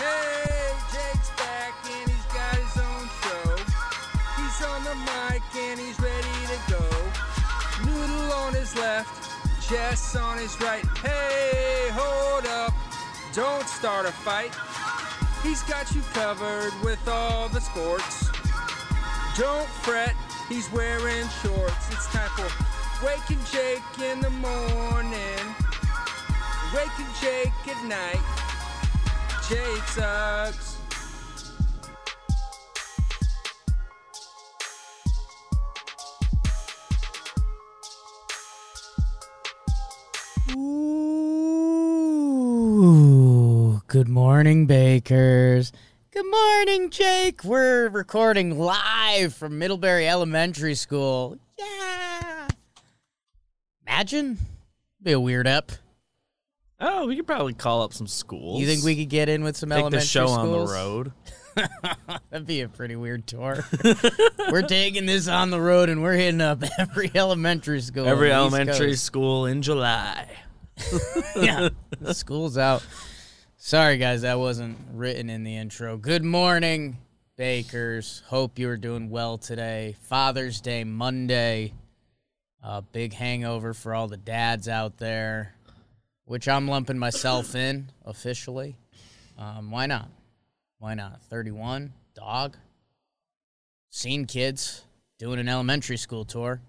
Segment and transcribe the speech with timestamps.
[0.00, 3.52] Hey, Jake's back and he's got his own show.
[4.40, 6.84] He's on the mic and he's ready to go.
[7.84, 9.12] Noodle on his left,
[9.68, 10.86] Jess on his right.
[11.04, 12.72] Hey, hold up,
[13.34, 14.54] don't start a fight.
[15.42, 18.30] He's got you covered with all the sports.
[19.36, 20.14] Don't fret,
[20.48, 21.92] he's wearing shorts.
[21.92, 22.48] It's time for
[23.04, 25.44] Wake n Jake in the morning,
[26.74, 28.39] Wake n Jake at night.
[29.50, 30.76] Sucks.
[40.52, 41.02] Ooh,
[43.88, 45.72] good morning, Bakers.
[46.12, 47.42] Good morning, Jake.
[47.42, 51.38] We're recording live from Middlebury Elementary School.
[51.58, 52.46] Yeah.
[53.84, 54.38] Imagine.
[55.02, 55.72] Be a weird up.
[56.80, 58.60] Oh, we could probably call up some schools.
[58.60, 60.38] You think we could get in with some take elementary the show schools?
[60.38, 61.12] on the road?
[62.30, 63.64] That'd be a pretty weird tour.
[64.50, 68.06] we're taking this on the road and we're hitting up every elementary school.
[68.06, 70.28] Every elementary school in July.
[71.36, 71.68] yeah,
[72.00, 72.82] the school's out.
[73.56, 75.98] Sorry, guys, that wasn't written in the intro.
[75.98, 76.96] Good morning,
[77.36, 78.22] Bakers.
[78.28, 79.96] Hope you're doing well today.
[80.04, 81.74] Father's Day Monday.
[82.62, 85.54] Uh, big hangover for all the dads out there,
[86.30, 88.76] which I'm lumping myself in officially.
[89.36, 90.08] Um, why not?
[90.78, 91.20] Why not?
[91.22, 92.56] 31, dog.
[93.90, 94.84] Seen kids
[95.18, 96.60] doing an elementary school tour.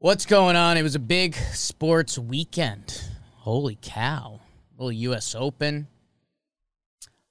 [0.00, 0.76] What's going on?
[0.76, 3.00] It was a big sports weekend.
[3.36, 4.40] Holy cow.
[4.40, 5.36] A little U.S.
[5.36, 5.86] Open.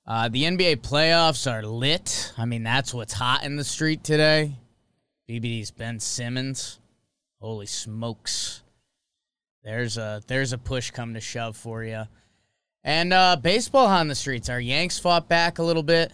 [0.07, 2.31] Uh, the NBA playoffs are lit.
[2.37, 4.53] I mean, that's what's hot in the street today.
[5.29, 6.79] BBD's Ben Simmons.
[7.41, 8.60] Holy smokes.
[9.63, 12.03] There's a there's a push come to shove for you.
[12.83, 14.49] And uh, baseball on the streets.
[14.49, 16.11] Our Yanks fought back a little bit.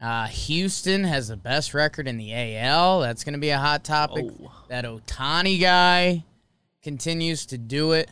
[0.00, 3.00] Uh, Houston has the best record in the AL.
[3.00, 4.26] That's going to be a hot topic.
[4.28, 4.52] Oh.
[4.68, 6.24] That Ohtani guy
[6.82, 8.10] continues to do it.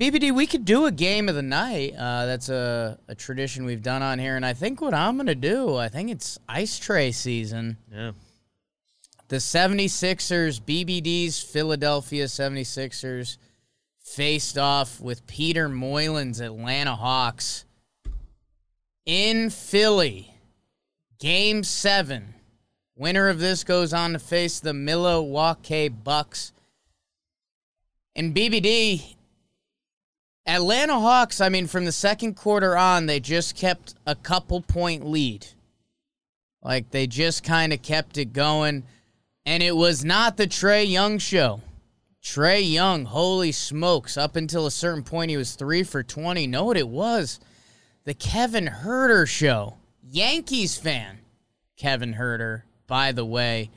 [0.00, 1.94] BBD, we could do a game of the night.
[1.94, 4.34] Uh, that's a, a tradition we've done on here.
[4.34, 7.76] And I think what I'm going to do, I think it's Ice Trae season.
[7.92, 8.12] Yeah.
[9.30, 13.36] The 76ers, BBD's Philadelphia 76ers,
[14.00, 17.64] faced off with Peter Moylan's Atlanta Hawks
[19.06, 20.34] in Philly.
[21.20, 22.34] Game seven.
[22.96, 26.52] Winner of this goes on to face the Milwaukee Bucks.
[28.16, 29.14] And BBD,
[30.44, 35.06] Atlanta Hawks, I mean, from the second quarter on, they just kept a couple point
[35.06, 35.46] lead.
[36.64, 38.82] Like they just kind of kept it going.
[39.46, 41.60] And it was not the Trae Young show.
[42.22, 46.46] Trae Young, holy smokes, up until a certain point, he was three for 20.
[46.46, 47.40] Know what it was?
[48.04, 49.78] The Kevin Huerter show.
[50.02, 51.20] Yankees fan,
[51.76, 53.70] Kevin Huerter, by the way.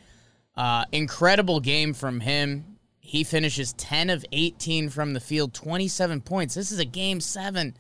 [0.56, 2.78] Uh, incredible game from him.
[3.00, 6.56] He finishes 10 of 18 from the field, 27 points.
[6.56, 7.76] This is a game seven.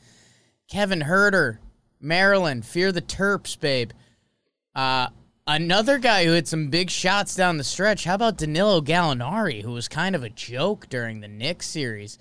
[0.69, 1.57] Kevin Huerter,
[1.99, 3.91] Maryland, fear the Terps, babe.
[4.75, 5.07] Uh,
[5.47, 8.03] another guy who hit some big shots down the stretch.
[8.03, 12.17] How about Danilo Gallinari, who was kind of a joke during the Knicks series?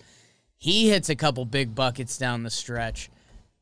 [0.56, 3.11] He hits a couple big buckets down the stretch.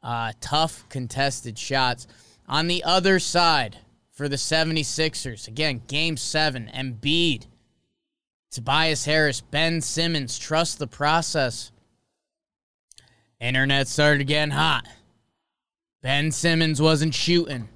[0.02, 2.06] Uh, tough contested shots.
[2.48, 3.78] On the other side,
[4.10, 7.46] for the 76ers, again, game seven, Embiid,
[8.50, 11.70] Tobias Harris, Ben Simmons, trust the process.
[13.40, 14.86] Internet started getting hot.
[16.02, 17.68] Ben Simmons wasn't shooting.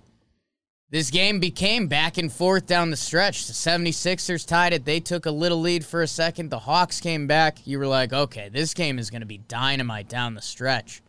[0.95, 3.49] This game became back and forth down the stretch.
[3.49, 4.85] The 76ers tied it.
[4.85, 6.51] They took a little lead for a second.
[6.51, 7.67] The Hawks came back.
[7.67, 11.03] You were like, okay, this game is going to be dynamite down the stretch.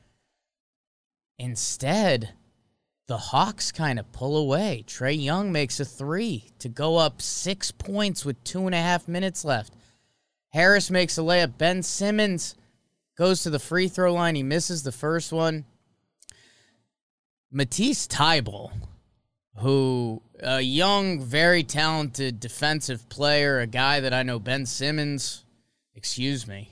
[1.38, 2.32] Instead,
[3.06, 4.84] the Hawks kind of pull away.
[4.88, 9.08] Trae Young makes a three to go up six points with two and a half
[9.08, 9.76] minutes left.
[10.50, 11.60] Harris makes a layup.
[11.60, 12.56] Ben Simmons
[13.16, 14.34] goes to the free throw line.
[14.34, 15.64] He misses the first one.
[17.52, 18.72] Matisse Thybulle,
[19.58, 25.46] who a young, very talented defensive player, a guy that I know Ben Simmons,
[25.96, 26.72] excuse me,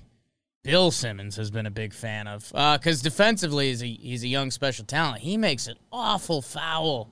[0.64, 2.52] Bill Simmons has been a big fan of.
[2.54, 5.22] Uh, because defensively, he's a, he's a young special talent.
[5.22, 7.10] He makes an awful foul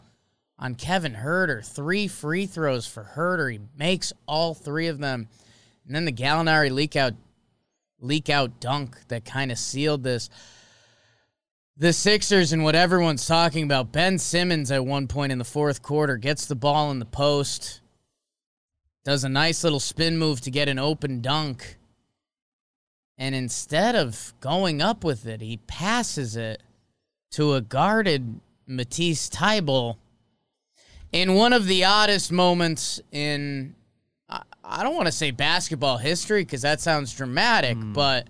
[0.57, 1.65] on Kevin Huerter.
[1.65, 3.51] Three free throws for Huerter.
[3.51, 5.27] He makes all three of them.
[5.85, 7.13] And then the Gallinari leak out,
[7.99, 10.29] leak out dunk that kind of sealed this.
[11.81, 13.91] The Sixers and what everyone's talking about.
[13.91, 17.81] Ben Simmons at one point in the fourth quarter gets the ball in the post,
[19.03, 21.79] does a nice little spin move to get an open dunk.
[23.17, 26.61] And instead of going up with it, he passes it
[27.31, 29.97] to a guarded Matisse Thybulle
[31.11, 33.73] in one of the oddest moments in
[34.29, 37.93] I, I don't want to say basketball history because that sounds dramatic, hmm.
[37.93, 38.27] but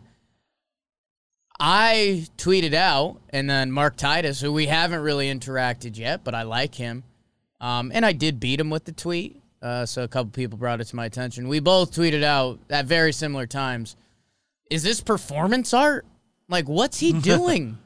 [1.63, 6.41] I tweeted out, and then Mark Titus, who we haven't really interacted yet, but I
[6.41, 7.03] like him,
[7.59, 9.39] um, and I did beat him with the tweet.
[9.61, 11.47] Uh, so a couple people brought it to my attention.
[11.47, 13.95] We both tweeted out at very similar times.
[14.71, 16.07] Is this performance art?
[16.49, 17.77] Like, what's he doing?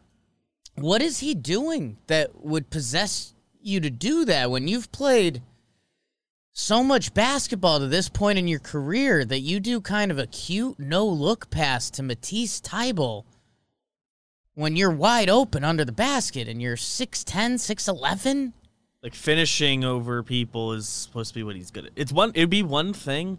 [0.76, 5.42] what is he doing that would possess you to do that when you've played
[6.52, 10.28] so much basketball to this point in your career that you do kind of a
[10.28, 13.24] cute no look pass to Matisse Thybulle
[14.56, 18.54] when you're wide open under the basket and you're 6'10, 6'11?
[19.04, 21.92] Like finishing over people is supposed to be what he's good at.
[21.96, 22.32] It's one.
[22.34, 23.38] It'd be one thing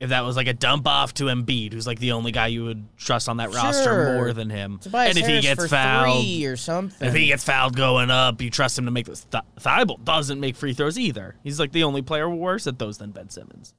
[0.00, 2.64] if that was like a dump off to Embiid, who's like the only guy you
[2.64, 4.78] would trust on that roster more than him.
[4.78, 7.08] Tobias and if he gets fouled, or something.
[7.08, 9.24] if he gets fouled going up, you trust him to make this.
[9.24, 11.34] Th- Thybulle doesn't make free throws either.
[11.42, 13.74] He's like the only player worse at those than Ben Simmons.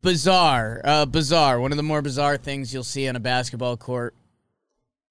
[0.00, 1.60] bizarre, uh, bizarre.
[1.60, 4.14] One of the more bizarre things you'll see on a basketball court.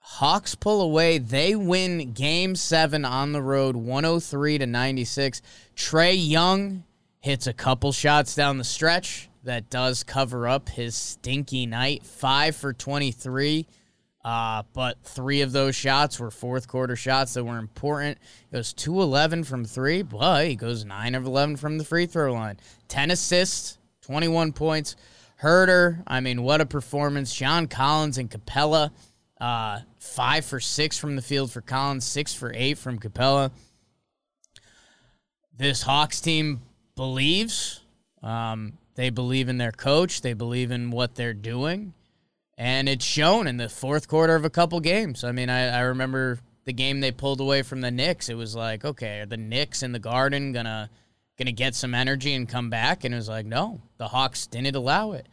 [0.09, 1.17] Hawks pull away.
[1.17, 5.41] They win game seven on the road, 103 to 96.
[5.75, 6.85] Trae Young
[7.19, 12.03] hits a couple shots down the stretch that does cover up his stinky night.
[12.03, 13.67] Five for 23.
[14.23, 18.17] Uh, but three of those shots were fourth quarter shots that were important.
[18.51, 22.33] Goes 2 11 from three, but he goes 9 of 11 from the free throw
[22.33, 22.57] line.
[22.87, 24.95] 10 assists, 21 points.
[25.41, 27.35] Huerter, I mean, what a performance.
[27.35, 28.91] John Collins and Capela,
[29.39, 33.51] uh, 5 for 6 from the field for Collins, 6 for 8 from Capela.
[35.55, 36.61] This Hawks team
[36.95, 37.81] believes.
[38.23, 41.93] Um, they believe in their coach, they believe in what they're doing
[42.57, 45.23] and it's shown in the fourth quarter of a couple games.
[45.23, 48.29] I mean, I, I remember the game they pulled away from the Knicks.
[48.29, 50.89] It was like, okay, are the Knicks in the Garden gonna
[51.37, 53.03] gonna get some energy and come back?
[53.03, 55.27] And it was like, no, the Hawks didn't allow it.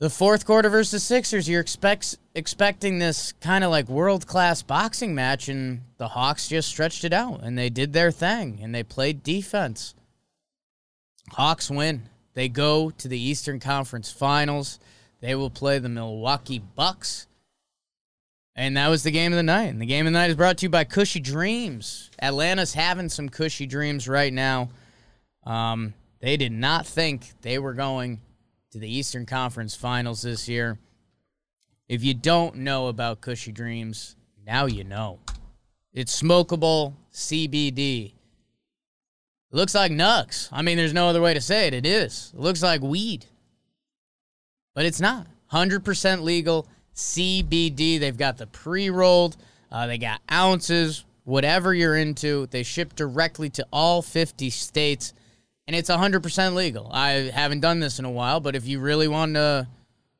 [0.00, 5.14] The fourth quarter versus Sixers, you're expects expecting this kind of like world class boxing
[5.14, 8.82] match, and the Hawks just stretched it out and they did their thing and they
[8.82, 9.94] played defense.
[11.32, 12.08] Hawks win.
[12.32, 14.78] They go to the Eastern Conference Finals.
[15.20, 17.26] They will play the Milwaukee Bucks.
[18.56, 19.66] And that was the game of the night.
[19.66, 22.10] And the game of the night is brought to you by Kushy Dreams.
[22.22, 24.70] Atlanta's having some cushy dreams right now.
[25.44, 28.20] Um, they did not think they were going
[28.70, 30.78] to the Eastern Conference Finals this year.
[31.88, 35.18] If you don't know about Kushy Dreams, now you know.
[35.92, 38.12] It's smokable CBD.
[39.50, 40.48] Looks like Nux.
[40.52, 41.74] I mean, there's no other way to say it.
[41.74, 42.32] It is.
[42.32, 43.26] It looks like weed
[44.74, 45.26] but it's not.
[45.52, 47.98] 100% legal CBD.
[47.98, 49.36] They've got the pre rolled,
[49.70, 52.46] uh, they got ounces, whatever you're into.
[52.46, 55.12] They ship directly to all 50 states,
[55.70, 56.90] and it's 100% legal.
[56.92, 59.68] I haven't done this in a while, but if you really want to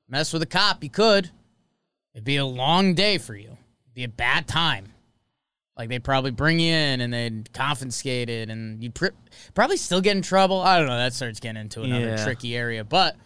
[0.09, 1.29] mess with a cop, you could.
[2.15, 3.49] It'd be a long day for you,
[3.87, 4.93] It'd be a bad time.
[5.77, 9.07] Like they'd probably bring you in and they'd confiscate it, and you'd pr-
[9.55, 10.61] probably still get in trouble.
[10.61, 10.97] I don't know.
[10.97, 12.25] That starts getting into another Yeah.
[12.25, 13.17] tricky area, but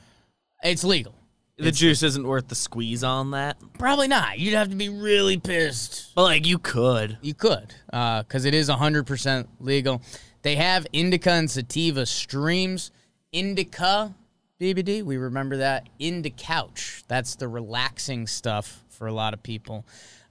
[0.62, 1.14] it's legal.
[1.58, 3.58] The juice isn't worth the squeeze on that.
[3.78, 4.38] Probably not.
[4.38, 6.14] You'd have to be really pissed.
[6.14, 7.18] But like you could.
[7.20, 10.00] You could, uh, because it is 100% legal.
[10.44, 12.90] They have indica and sativa streams.
[13.32, 14.14] Indica
[14.60, 15.88] BBD, we remember that.
[15.98, 19.86] Indicouch, that's the relaxing stuff for a lot of people.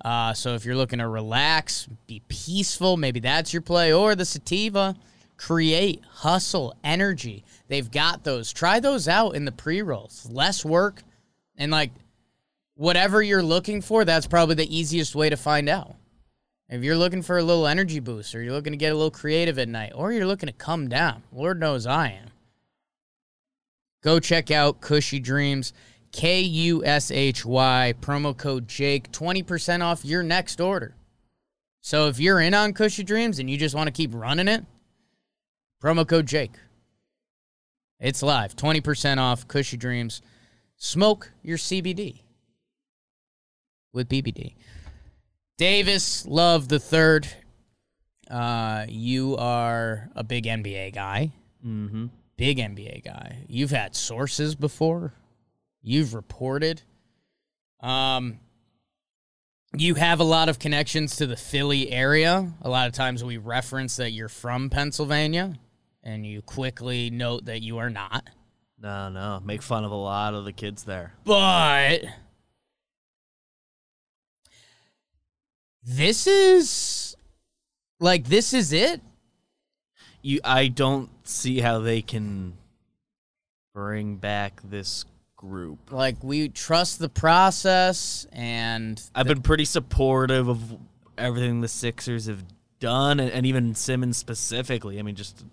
[0.05, 3.91] Uh, so if you're looking to relax, be peaceful, maybe that's your play.
[3.91, 4.95] Or the sativa,
[5.35, 7.43] create, hustle, energy.
[7.67, 8.53] They've got those.
[8.53, 10.29] Try those out in the pre rolls.
[10.31, 11.01] Less work,
[11.57, 11.89] and like
[12.75, 15.95] whatever you're looking for, that's probably the easiest way to find out.
[16.73, 19.11] If you're looking for a little energy boost, or you're looking to get a little
[19.11, 22.29] creative at night, or you're looking to come down, Lord knows I am.
[24.01, 25.71] Go check out Kushy Dreams,
[26.11, 30.95] K U S H Y, promo code Jake, 20% off your next order.
[31.81, 34.65] So if you're in on Kushy Dreams and you just want to keep running it,
[35.79, 36.53] promo code Jake.
[37.99, 40.23] It's live, 20% off Kushy Dreams.
[40.77, 42.21] Smoke your CBD
[43.93, 44.55] with BBD.
[45.63, 47.25] Davis Love the third.
[48.29, 51.31] Uh, you are a big NBA guy.
[51.65, 52.07] Mm-hmm.
[52.35, 53.45] Big NBA guy.
[53.47, 55.13] You've had sources before.
[55.81, 56.81] You've reported.
[57.79, 58.41] Um,
[59.77, 62.51] you have a lot of connections to the Philly area.
[62.61, 65.53] A lot of times we reference that you're from Pennsylvania,
[66.03, 68.27] and you quickly note that you are not.
[68.77, 69.41] No, no.
[69.45, 71.13] Make fun of a lot of the kids there.
[71.23, 72.01] But
[75.85, 77.15] this is
[77.99, 79.01] like this is it.
[80.21, 82.53] You, I don't see how they can
[83.73, 85.91] bring back this group.
[85.91, 90.77] Like we trust the process, and I've been pretty supportive of
[91.17, 92.43] everything the Sixers have
[92.79, 94.97] done, and, and even Simmons specifically.
[94.99, 95.43] I mean, just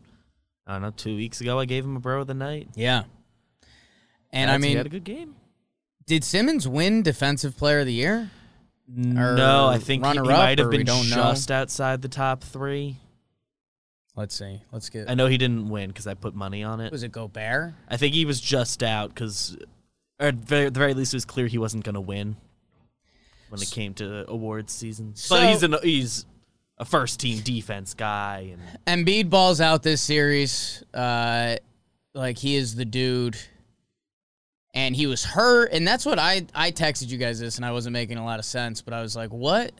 [0.66, 0.90] I don't know.
[0.92, 2.68] Two weeks ago, I gave him a bro of the night.
[2.76, 3.04] yeah.
[4.32, 5.34] And I That's- he mean, had a good game.
[6.06, 8.30] did Simmons win Defensive Player of the Year?
[8.92, 11.16] No, I think he, he might have been don't know?
[11.16, 12.96] just outside the top three.
[14.16, 14.60] Let's see.
[14.72, 15.08] Let's get.
[15.08, 16.90] I know he didn't win because I put money on it.
[16.92, 17.74] Was it Gobert?
[17.88, 19.56] I think he was just out because,
[20.18, 22.36] or at at the very least, it was clear he wasn't going to win
[23.48, 25.14] when it came to awards season.
[25.14, 26.26] So- but he's an he's
[26.78, 28.54] a first team defense guy,
[28.86, 30.82] and Embiid balls out this series.
[30.92, 31.56] Uh,
[32.14, 33.36] like he is the dude.
[34.80, 37.72] And he was hurt, and that's what I I texted you guys this, and I
[37.72, 39.72] wasn't making a lot of sense, but I was like, "What?"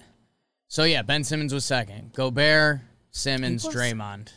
[0.68, 2.12] So yeah, Ben Simmons was second.
[2.12, 2.80] Gobert,
[3.10, 4.28] Simmons, was- Draymond.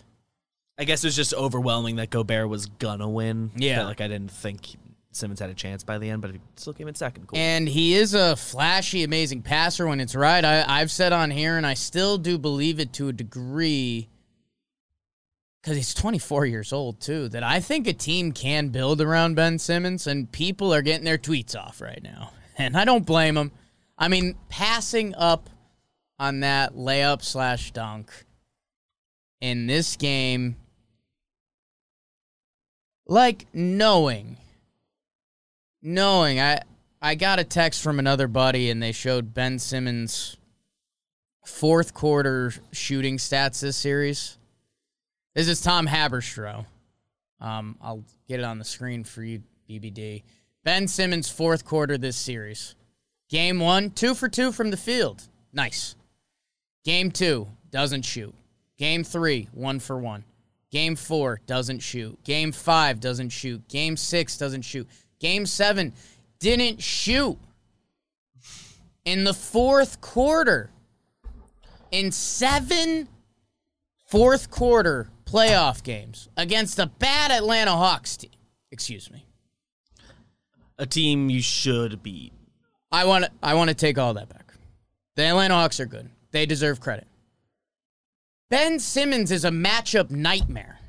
[0.79, 3.51] I guess it was just overwhelming that Gobert was gonna win.
[3.55, 3.79] Yeah.
[3.79, 4.75] That, like I didn't think
[5.11, 7.27] Simmons had a chance by the end, but he still came in second.
[7.27, 7.37] Cool.
[7.37, 10.43] And he is a flashy, amazing passer when it's right.
[10.43, 14.09] I, I've said on here, and I still do believe it to a degree,
[15.63, 17.29] because he's 24 years old too.
[17.29, 21.17] That I think a team can build around Ben Simmons, and people are getting their
[21.17, 23.51] tweets off right now, and I don't blame them.
[23.97, 25.49] I mean, passing up
[26.19, 28.11] on that layup slash dunk
[29.39, 30.57] in this game,
[33.07, 34.37] like knowing
[35.83, 36.61] knowing I
[37.01, 40.37] I got a text from another buddy and they showed Ben Simmons
[41.45, 44.37] fourth quarter shooting stats this series.
[45.35, 46.63] This is Tom Haberstroh.
[47.41, 50.21] Um, I'll get it on the screen for you, BBD.
[50.63, 52.75] Ben Simmons fourth quarter this series.
[53.29, 55.23] Game one, two for two from the field.
[55.51, 55.95] Nice.
[56.85, 58.33] Game two, doesn't shoot.
[58.77, 60.23] Game three, one for one.
[60.69, 62.23] Game four, doesn't shoot.
[62.23, 63.67] Game five, doesn't shoot.
[63.67, 64.87] Game six, doesn't shoot.
[65.19, 65.93] Game seven,
[66.39, 67.39] didn't shoot.
[69.03, 70.69] In the fourth quarter,
[71.91, 73.07] in seven
[74.05, 78.31] fourth quarter playoff games against a bad Atlanta Hawks team.
[78.71, 79.25] Excuse me.
[80.77, 82.33] a team you should beat.
[82.91, 84.53] I want to I want to take all that back.
[85.15, 86.09] The Atlanta Hawks are good.
[86.31, 87.07] They deserve credit.
[88.49, 90.79] Ben Simmons is a matchup nightmare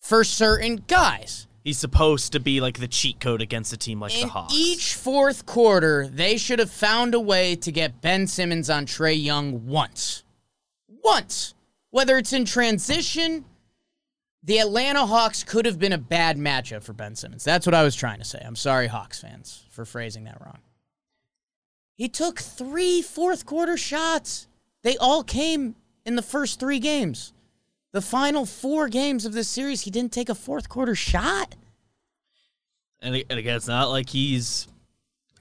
[0.00, 1.46] for certain guys.
[1.64, 4.54] He's supposed to be like the cheat code against a team like the In Hawks.
[4.54, 9.20] each fourth quarter, they should have found a way to get Ben Simmons on Trae
[9.20, 10.22] Young once.
[11.02, 11.54] Once.
[11.90, 13.44] Whether it's in transition,
[14.42, 17.44] the Atlanta Hawks could have been a bad matchup for Ben Simmons.
[17.44, 18.40] That's what I was trying to say.
[18.44, 20.58] I'm sorry, Hawks fans, for phrasing that wrong.
[21.96, 24.46] He took three fourth quarter shots.
[24.82, 25.74] They all came
[26.04, 27.32] in the first three games.
[27.92, 31.56] The final four games of this series, he didn't take a fourth quarter shot.
[33.00, 34.68] And, and again, it's not like he's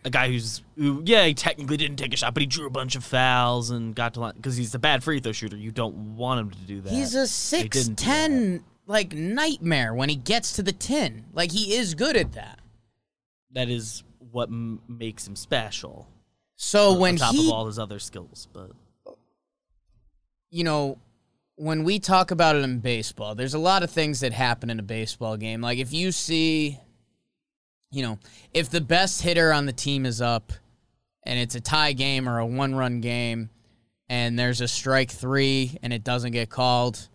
[0.05, 2.69] a guy who's who, yeah, he technically didn't take a shot, but he drew a
[2.69, 5.57] bunch of fouls and got to line because he's a bad free throw shooter.
[5.57, 6.93] You don't want him to do that.
[6.93, 11.25] He's a six ten like nightmare when he gets to the tin.
[11.33, 12.59] Like he is good at that.
[13.51, 16.07] That is what m- makes him special.
[16.55, 18.71] So on when top he, of all his other skills, but
[20.51, 20.99] you know,
[21.55, 24.77] when we talk about it in baseball, there's a lot of things that happen in
[24.79, 25.61] a baseball game.
[25.61, 26.79] Like if you see,
[27.95, 28.19] you know,
[28.53, 30.51] if the best hitter on the team is up
[31.23, 33.49] and it's a tie game or a one run game
[34.09, 37.07] and there's a strike three and it doesn't get called,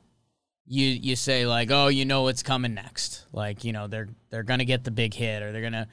[0.67, 3.27] you you say like, oh, you know what's coming next.
[3.31, 5.87] Like, you know, they're they're gonna get the big hit or they're gonna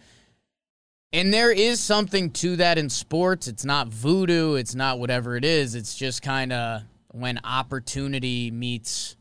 [1.11, 3.49] and there is something to that in sports.
[3.49, 5.75] It's not voodoo, it's not whatever it is.
[5.75, 9.17] It's just kind of when opportunity meets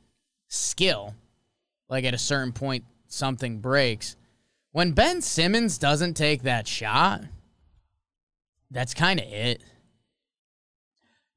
[0.47, 1.17] skill.
[1.89, 4.15] Like at a certain point something breaks.
[4.77, 7.23] When Ben Simmons doesn't take that shot,
[8.71, 9.63] that's kind of it.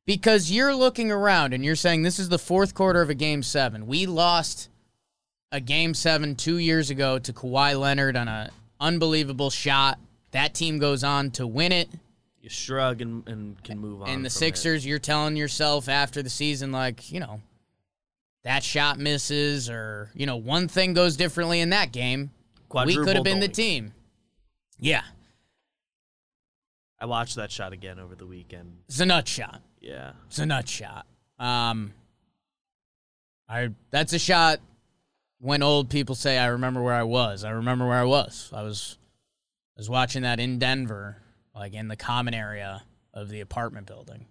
[0.05, 3.41] Because you're looking around and you're saying this is the fourth quarter of a game
[3.41, 3.87] seven.
[3.87, 4.67] We lost
[5.53, 9.99] a game seven two years ago to Kawhi Leonard on an unbelievable shot.
[10.31, 11.87] That team goes on to win it.
[12.41, 14.09] you shrug and, and can move on.
[14.09, 14.37] And the from it.
[14.37, 17.39] Sixers, you're telling yourself after the season, like, you know,
[18.43, 22.31] that shot misses or, you know, one thing goes differently in that game.
[22.73, 23.93] We could have been the team.
[24.79, 25.01] Yeah.
[26.99, 28.79] I watched that shot again over the weekend.
[28.87, 29.61] It's a nut shot.
[29.79, 31.05] Yeah, It's a nut shot.
[31.39, 31.93] Um,
[33.47, 34.59] I that's a shot.
[35.39, 38.51] When old people say, "I remember where I was," I remember where I was.
[38.53, 38.97] I was,
[39.77, 41.21] I was watching that in Denver,
[41.55, 42.83] like in the common area
[43.13, 44.25] of the apartment building.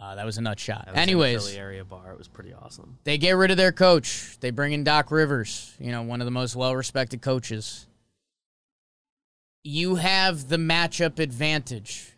[0.00, 0.86] Uh, that was a nut shot.
[0.86, 2.12] That was in the Anyways, Philly area bar.
[2.12, 2.98] It was pretty awesome.
[3.04, 4.38] they get rid of their coach.
[4.40, 7.86] They bring in Doc Rivers, you know, one of the most well respected coaches.
[9.62, 12.12] You have the matchup advantage,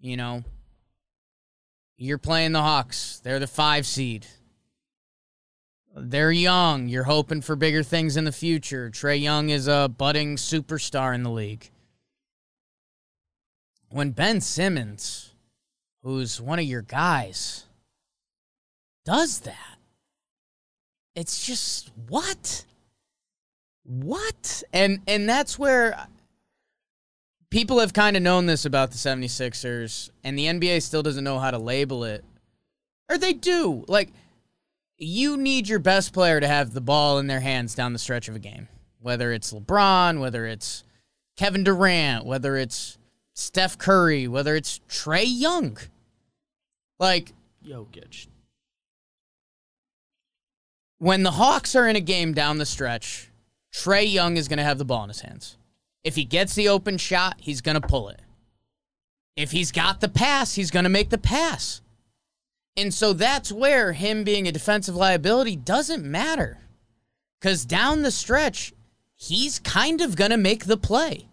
[0.00, 0.42] you know.
[1.98, 3.20] You're playing the Hawks.
[3.22, 4.26] They're the five seed.
[5.94, 6.88] They're young.
[6.88, 8.88] You're hoping for bigger things in the future.
[8.88, 11.70] Trae Young is a budding superstar in the league.
[13.90, 15.27] When Ben Simmons,
[16.02, 17.64] who's one of your guys,
[19.04, 19.78] does that,
[21.14, 22.64] it's just what?
[23.84, 24.62] What?
[24.72, 26.06] And and that's where
[27.50, 31.38] people have kind of known this about the 76ers and the NBA still doesn't know
[31.38, 32.24] how to label it.
[33.08, 33.84] Or they do.
[33.88, 34.10] Like
[34.98, 38.28] you need your best player to have the ball in their hands down the stretch
[38.28, 38.68] of a game.
[39.00, 40.84] Whether it's LeBron, whether it's
[41.36, 42.97] Kevin Durant, whether it's
[43.38, 45.78] Steph Curry, whether it's Trae Young.
[46.98, 47.32] Like
[47.64, 48.26] Jokic.
[50.98, 53.30] when the Hawks are in a game down the stretch,
[53.72, 55.56] Trae Young is going to have the ball in his hands.
[56.02, 58.20] If he gets the open shot, he's going to pull it.
[59.36, 61.80] If he's got the pass, he's going to make the pass.
[62.76, 66.58] And so that's where him being a defensive liability doesn't matter.
[67.40, 68.72] Because down the stretch,
[69.14, 71.28] he's kind of going to make the play.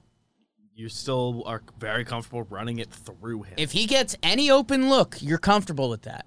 [0.77, 3.53] You still are very comfortable running it through him.
[3.55, 6.25] If he gets any open look, you're comfortable with that.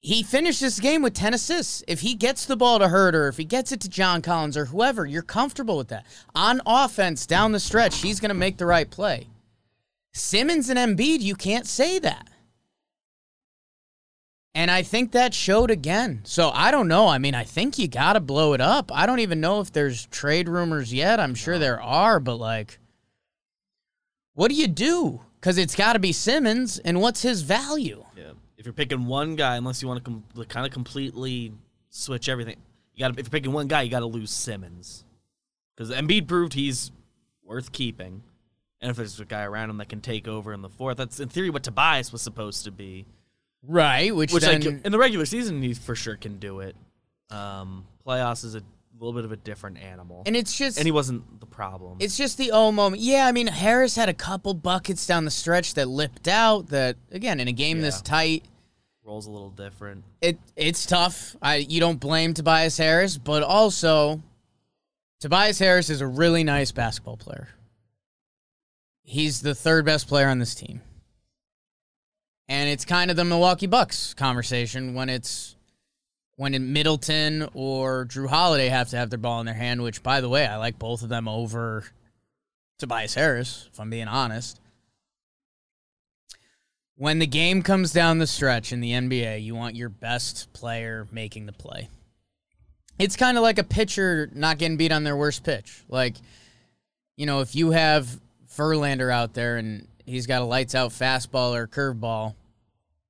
[0.00, 1.84] He finished this game with 10 assists.
[1.86, 4.64] If he gets the ball to Huerter, if he gets it to John Collins or
[4.64, 6.06] whoever, you're comfortable with that.
[6.34, 9.28] On offense, down the stretch, he's going to make the right play.
[10.12, 12.28] Simmons and Embiid, you can't say that.
[14.56, 16.22] And I think that showed again.
[16.24, 17.06] So I don't know.
[17.06, 18.90] I mean, I think you got to blow it up.
[18.92, 21.20] I don't even know if there's trade rumors yet.
[21.20, 22.80] I'm sure there are, but like,
[24.34, 25.20] what do you do?
[25.40, 28.04] Because it's got to be Simmons, and what's his value?
[28.16, 28.32] yeah.
[28.56, 31.52] If you're picking one guy, unless you want to com- kind of completely
[31.90, 32.56] switch everything,
[32.94, 33.18] you got.
[33.18, 35.04] If you're picking one guy, you got to lose Simmons,
[35.74, 36.92] because Embiid proved he's
[37.44, 38.22] worth keeping,
[38.80, 41.18] and if there's a guy around him that can take over in the fourth, that's
[41.18, 43.04] in theory what Tobias was supposed to be.
[43.66, 46.76] Right, which, Which, then, like, in the regular season, he for sure can do it.
[47.30, 48.62] Um, playoffs is a
[49.04, 51.96] little bit of a different animal, and it's just and he wasn't the problem.
[52.00, 53.02] it's just the oh moment.
[53.02, 56.68] Yeah, I mean Harris had a couple buckets down the stretch that lipped out.
[56.68, 58.44] That again in a game this tight,
[59.04, 60.04] rolls a little different.
[60.20, 61.36] it it's tough.
[61.42, 64.22] I you don't blame Tobias Harris, but also
[65.20, 67.48] Tobias Harris is a really nice basketball player.
[69.04, 70.80] He's the third best player on this team.
[72.48, 75.56] And it's kind of the Milwaukee Bucks conversation when it's
[76.36, 80.20] when Middleton or Jrue Holiday have to have their ball in their hand, which by
[80.20, 81.84] the way, I like both of them over
[82.78, 84.60] Tobias Harris, if I'm being honest.
[86.96, 91.06] When the game comes down the stretch in the NBA, you want your best player
[91.10, 91.88] making the play.
[92.98, 95.82] It's kind of like a pitcher not getting beat on their worst pitch.
[95.88, 96.16] Like,
[97.16, 98.20] you know, if you have
[98.56, 102.34] Verlander out there and he's got a lights out fastball or curveball,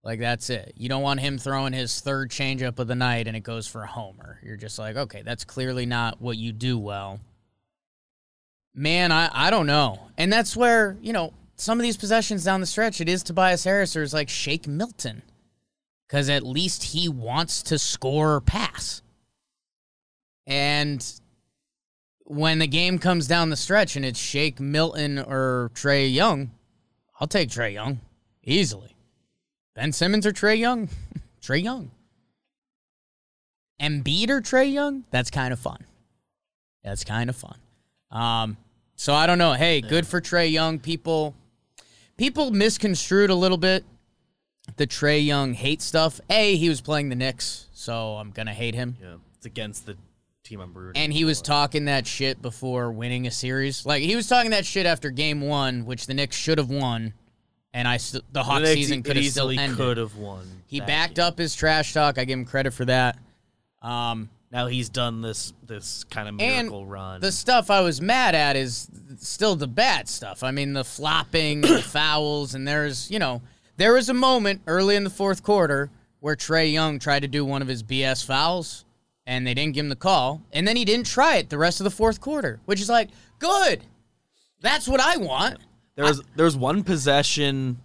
[0.05, 0.75] like that's it.
[0.77, 3.83] You don't want him throwing his third changeup of the night and it goes for
[3.83, 4.39] a homer.
[4.43, 7.21] You're just like, okay, that's clearly not what you do well.
[8.75, 10.09] Man, I, I don't know.
[10.19, 13.65] And that's where, you know, some of these possessions down the stretch, it is Tobias
[13.65, 15.23] Harris or it's like Shake Milton.
[16.09, 19.03] Because at least he wants to score or pass.
[20.47, 21.05] And
[22.25, 26.51] when the game comes down the stretch and it's Shake Milton or Trae Young,
[27.21, 28.01] I'll take Trae Young
[28.43, 28.92] easily.
[29.75, 30.89] Ben Simmons or Trae Young?
[31.43, 31.91] Trae Young.
[33.81, 35.05] Embiid or Trae Young?
[35.11, 35.85] That's kind of fun.
[36.85, 37.59] That's kind of fun.
[38.11, 38.57] Um,
[38.97, 39.53] so I don't know.
[39.53, 40.79] Hey, good for Trae Young.
[40.79, 41.35] People,
[42.17, 43.85] people misconstrued a little bit
[44.77, 46.21] the Trae Young hate stuff.
[46.31, 48.97] A, he was playing the Knicks, so I'm gonna hate him.
[49.01, 49.97] Yeah, it's against the
[50.45, 51.01] team I'm rooting.
[51.01, 51.45] And he was for.
[51.45, 53.85] talking that shit before winning a series.
[53.85, 57.15] Like he was talking that shit after game one, which the Knicks should have won,
[57.75, 59.77] and I st- the Hawk It season could have still easily ended.
[59.79, 60.47] could have won.
[60.67, 62.19] He backed up his trash talk.
[62.19, 63.19] I give him credit for that.
[63.81, 67.21] Um, Now he's done this this kind of miracle run.
[67.21, 70.43] the stuff I was mad at is still the bad stuff.
[70.43, 73.43] I mean, the flopping, the fouls, and there's, you know,
[73.79, 77.45] there was a moment early in the fourth quarter where Trae Young tried to do
[77.45, 78.85] one of his BS fouls,
[79.27, 81.81] and they didn't give him the call, and then he didn't try it the rest
[81.81, 83.09] of the fourth quarter, which is like,
[83.41, 83.83] good.
[84.61, 85.59] That's what I want.
[85.95, 87.79] There was there was one possession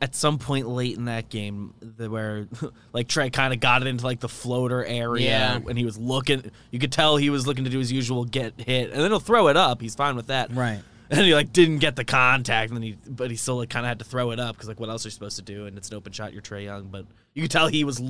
[0.00, 2.46] at some point late in that game where
[2.92, 5.56] like Trae kind of got it into like the floater area Yeah.
[5.68, 8.60] and he was looking you could tell he was looking to do his usual get
[8.60, 10.82] hit and then he'll throw it up he's fine with that Right.
[11.10, 13.86] and he like didn't get the contact, and then he but he still like kind
[13.86, 15.66] of had to throw it up because like what else are you supposed to do?
[15.66, 16.32] And it's an open shot.
[16.32, 18.02] You're Trae Young, but you could tell he was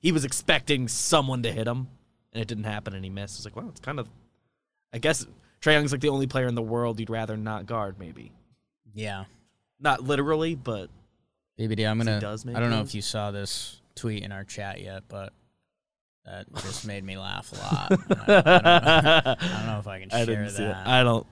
[0.00, 1.88] he was expecting someone to hit him,
[2.32, 3.38] and it didn't happen, and he missed.
[3.38, 4.08] It's like well, it's kind of
[4.92, 5.26] I guess
[5.60, 8.30] Trae Young's like the only player in the world you'd rather not guard, maybe
[8.94, 9.24] Yeah.
[9.80, 10.88] not literally, but
[11.58, 12.20] BBD, I'm gonna.
[12.20, 12.90] does make I don't know moves?
[12.90, 15.32] if you saw this tweet in our chat yet, but
[16.24, 17.92] that just made me laugh a lot.
[17.92, 20.68] I, I don't, know, I don't know if I can I share didn't see it.
[20.68, 20.86] that.
[20.86, 21.26] I don't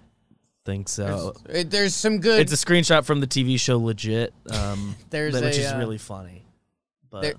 [0.65, 1.33] think so.
[1.49, 2.41] It- there's some good.
[2.41, 5.99] It's a screenshot from the TV show Legit, um, There's which a, is uh, really
[5.99, 6.45] funny.
[7.11, 7.35] But there-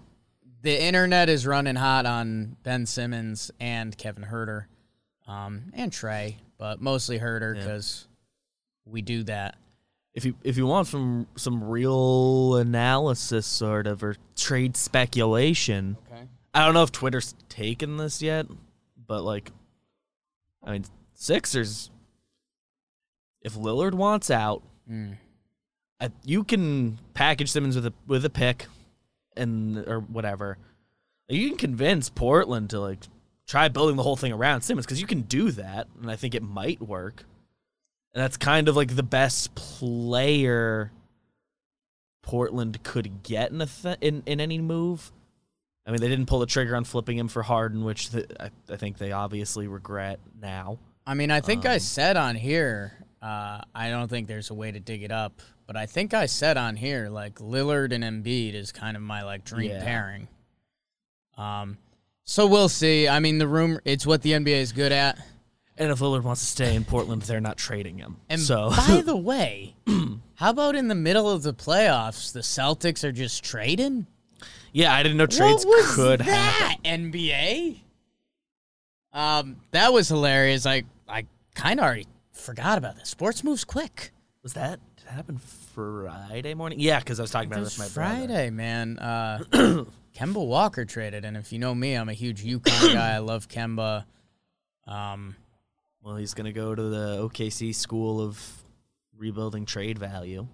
[0.62, 4.66] the internet is running hot on Ben Simmons and Kevin Huerter,
[5.28, 7.62] um, and Trae, but mostly Huerter Yeah.
[7.64, 8.08] because
[8.86, 9.56] we do that.
[10.14, 16.24] If you if you want some some real analysis, sort of, or trade speculation, Okay.
[16.54, 18.46] I don't know if Twitter's taken this yet,
[19.08, 19.52] but like,
[20.64, 21.90] I mean, Sixers.
[23.42, 25.16] If Lillard wants out, Mm.
[26.02, 28.66] I, you can package Simmons with a with a pick,
[29.38, 30.58] and or whatever.
[31.30, 33.00] You can convince Portland to like
[33.48, 36.36] try building the whole thing around Simmons because you can do that, and I think
[36.36, 37.24] it might work.
[38.14, 40.92] And that's kind of like the best player
[42.22, 45.12] Portland could get in a th- in in any move.
[45.86, 48.50] I mean, they didn't pull the trigger on flipping him for Harden, which th- I,
[48.70, 50.78] I think they obviously regret now.
[51.06, 52.94] I mean, I think I Um, said on here.
[53.22, 56.26] Uh, I don't think there's a way to dig it up, but I think I
[56.28, 59.84] said on here like Lillard and Embiid is kind of my like dream Yeah.
[59.84, 60.28] pairing.
[61.38, 61.78] Um,
[62.26, 63.08] so we'll see.
[63.10, 65.18] I mean, the rumor it's what the NBA is good at.
[65.78, 68.18] And if Lillard wants to stay in Portland, they're not trading him.
[68.30, 69.76] And so by the way,
[70.36, 74.06] how about in the middle of the playoffs, the Celtics are just trading?
[74.72, 77.12] yeah, I didn't know trades what was could that, happen.
[77.12, 77.80] NBA?
[79.14, 80.66] Um, that was hilarious.
[80.66, 83.08] I I kind of already forgot about that.
[83.08, 84.12] Sports moves quick.
[84.42, 85.38] Was that did that happen
[85.74, 86.80] Friday morning?
[86.80, 88.16] Yeah, because I was talking about It it with my brother.
[88.28, 88.98] Friday, man.
[89.00, 89.40] Uh,
[90.16, 93.16] Kemba Walker traded, and if you know me, I'm a huge UConn guy.
[93.16, 94.06] I love Kemba.
[94.88, 95.36] Um,
[96.04, 98.64] Well, he's gonna go to the OKC School of
[99.18, 100.48] Rebuilding Trade Value.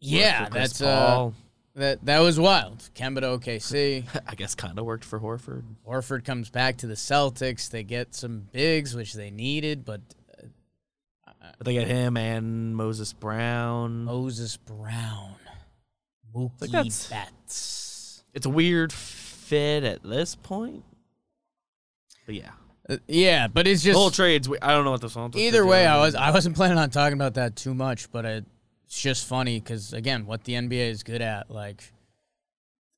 [0.00, 1.30] yeah, that's uh,
[1.74, 2.78] that that was wild.
[2.94, 4.04] Kemba to OKC.
[4.26, 5.62] I guess kind of worked for Horford.
[5.86, 7.70] Horford comes back to the Celtics.
[7.70, 10.00] They get some bigs, which they needed, but
[10.36, 14.04] But they get him and Moses Brown.
[14.04, 15.36] Moses Brown,
[16.34, 18.24] Mookie Like Betts.
[18.34, 20.84] It's a weird fit at this point.
[22.26, 22.67] But yeah, Uh,
[23.06, 24.48] yeah, but it's the just whole trades.
[24.62, 27.14] I don't know what the are Either way, I was I wasn't planning on talking
[27.18, 31.22] about that too much, but it's just funny because again, what the NBA is good
[31.22, 31.92] at, like.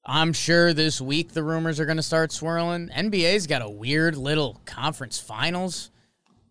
[0.02, 2.88] I'm sure this week the rumors are going to start swirling.
[2.88, 5.90] NBA's got a weird little conference finals.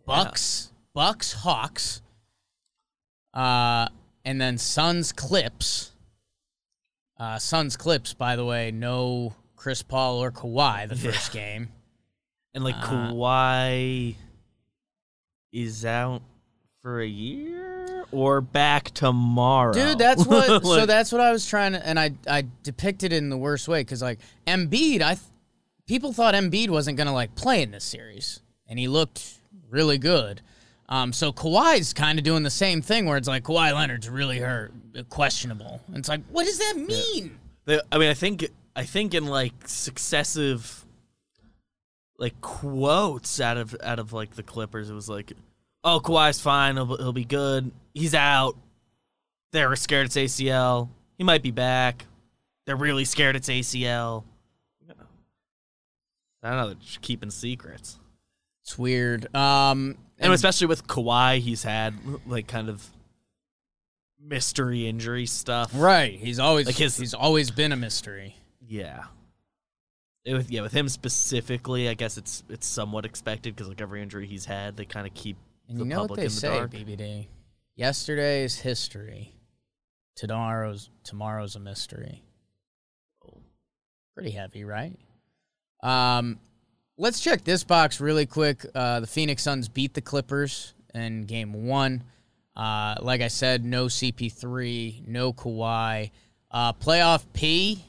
[0.06, 2.04] Bucks, Bucks, Hawks,
[3.34, 3.88] uh,
[4.24, 5.92] and then Suns, Clips.
[7.20, 8.14] Uh, Suns, Clips.
[8.14, 11.12] By the way, no Chris Paul or Kawhi the Yeah.
[11.12, 11.70] first game.
[12.54, 14.16] And like uh, Kawhi
[15.52, 16.22] is out
[16.82, 19.74] for a year or back tomorrow.
[19.74, 20.64] Dude, that's what.
[20.64, 23.68] so that's what I was trying to, and I I depicted it in the worst
[23.68, 25.20] way because like Embiid, I th-
[25.86, 30.42] people thought Embiid wasn't gonna like play in this series, and he looked really good.
[30.88, 34.40] Um, so Kawhi's kind of doing the same thing where it's like Kawhi Leonard's really
[34.40, 34.74] hurt,
[35.10, 35.82] questionable.
[35.88, 37.38] And it's like, what does that mean?
[37.66, 40.84] The- I mean, I think I think in like successive
[42.20, 45.34] like quotes out of out of like the Clippers, it was like,
[45.84, 46.76] "Oh, Kawhi's fine.
[46.76, 47.72] He'll, he'll be good.
[47.96, 48.56] He's out.
[49.52, 50.90] They're scared it's ACL.
[51.18, 52.06] He might be back.
[52.66, 54.24] They're really scared it's ACL."
[56.42, 56.66] I don't know.
[56.68, 58.00] They're just keeping secrets,
[58.64, 59.34] It's weird.
[59.36, 61.94] Um, and especially with Kawhi, he's had
[62.26, 62.86] like kind of
[64.22, 65.72] mystery injury stuff.
[65.76, 68.38] right, he's always Like his- he's always been a mystery.
[68.66, 69.04] Yeah.
[70.26, 74.28] It yeah, with him specifically, I guess it's it's somewhat expected because like every injury
[74.28, 76.36] he's had, they kind of keep And the you know what public they in the
[76.36, 76.72] say, dark.
[76.72, 77.28] BBD?
[77.76, 79.34] Yesterday is history.
[80.16, 82.24] Tomorrow's tomorrow's a mystery.
[84.16, 84.98] Pretty heavy, right?
[85.82, 86.40] Um,
[86.98, 88.66] let's check this box really quick.
[88.76, 92.04] Uh, the Phoenix Suns beat the Clippers in Game One.
[92.54, 96.12] Uh, like I said, no CP3, no Kawhi.
[96.52, 97.86] Uh, playoff P,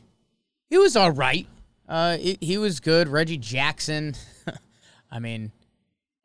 [0.68, 1.48] he was all right.
[1.90, 3.08] Uh, he, he was good.
[3.08, 4.14] Reggie Jackson,
[5.10, 5.50] I mean,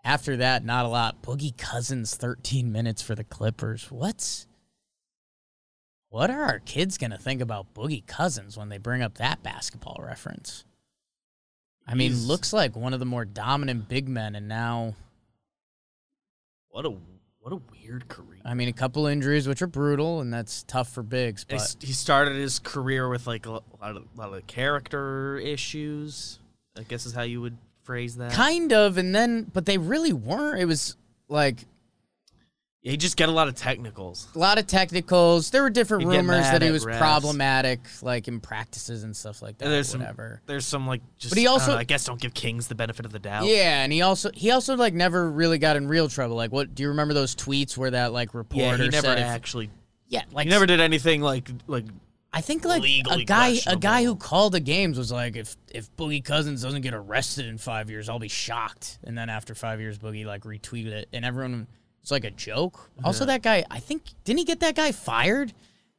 [0.04, 1.24] after that, not a lot.
[1.24, 3.92] Boogie Cousins, 13 minutes for the Clippers.
[3.92, 4.46] What's
[6.10, 10.00] what are our kids gonna think about Boogie Cousins when they bring up that basketball
[10.02, 10.64] reference?
[11.88, 14.94] I mean, He's- looks like one of the more dominant big men, and now
[16.70, 16.94] What a
[17.46, 18.42] what a weird career.
[18.44, 21.46] I mean, a couple injuries, which are brutal, and that's tough for bigs.
[21.48, 26.40] He But he started his career with like a lot of, lot of character issues.
[26.76, 28.32] I guess is how you would phrase that.
[28.32, 30.60] kind of, and then, but they really weren't.
[30.60, 30.98] It was
[31.30, 31.68] like
[32.92, 34.28] he just got a lot of technicals.
[34.36, 35.50] a lot of technicals.
[35.50, 36.98] There were different He'd rumors that he was refs.
[37.00, 39.66] problematic, like in practices and stuff like that.
[39.66, 40.42] And there's some whatever.
[40.46, 42.76] there's some like just But he I also- know, I, guess don't give Kings the
[42.76, 43.46] benefit of the doubt.
[43.48, 46.36] Yeah, and he also he also like never really got in real trouble.
[46.36, 49.18] Like, what do you remember those tweets where that like reporter Yeah, he never said?
[49.20, 49.70] if- actually
[50.08, 51.86] yeah, like he never did anything like like
[52.32, 55.90] I think like a guy a guy who called the games was like, if if
[55.96, 59.00] Boogie Cousins doesn't get arrested in five years, I'll be shocked.
[59.06, 61.66] And then after five years, Boogie like retweeted it, and everyone
[62.06, 62.92] it's like a joke.
[63.04, 65.54] Also, that guy, I think didn't he get that guy fired?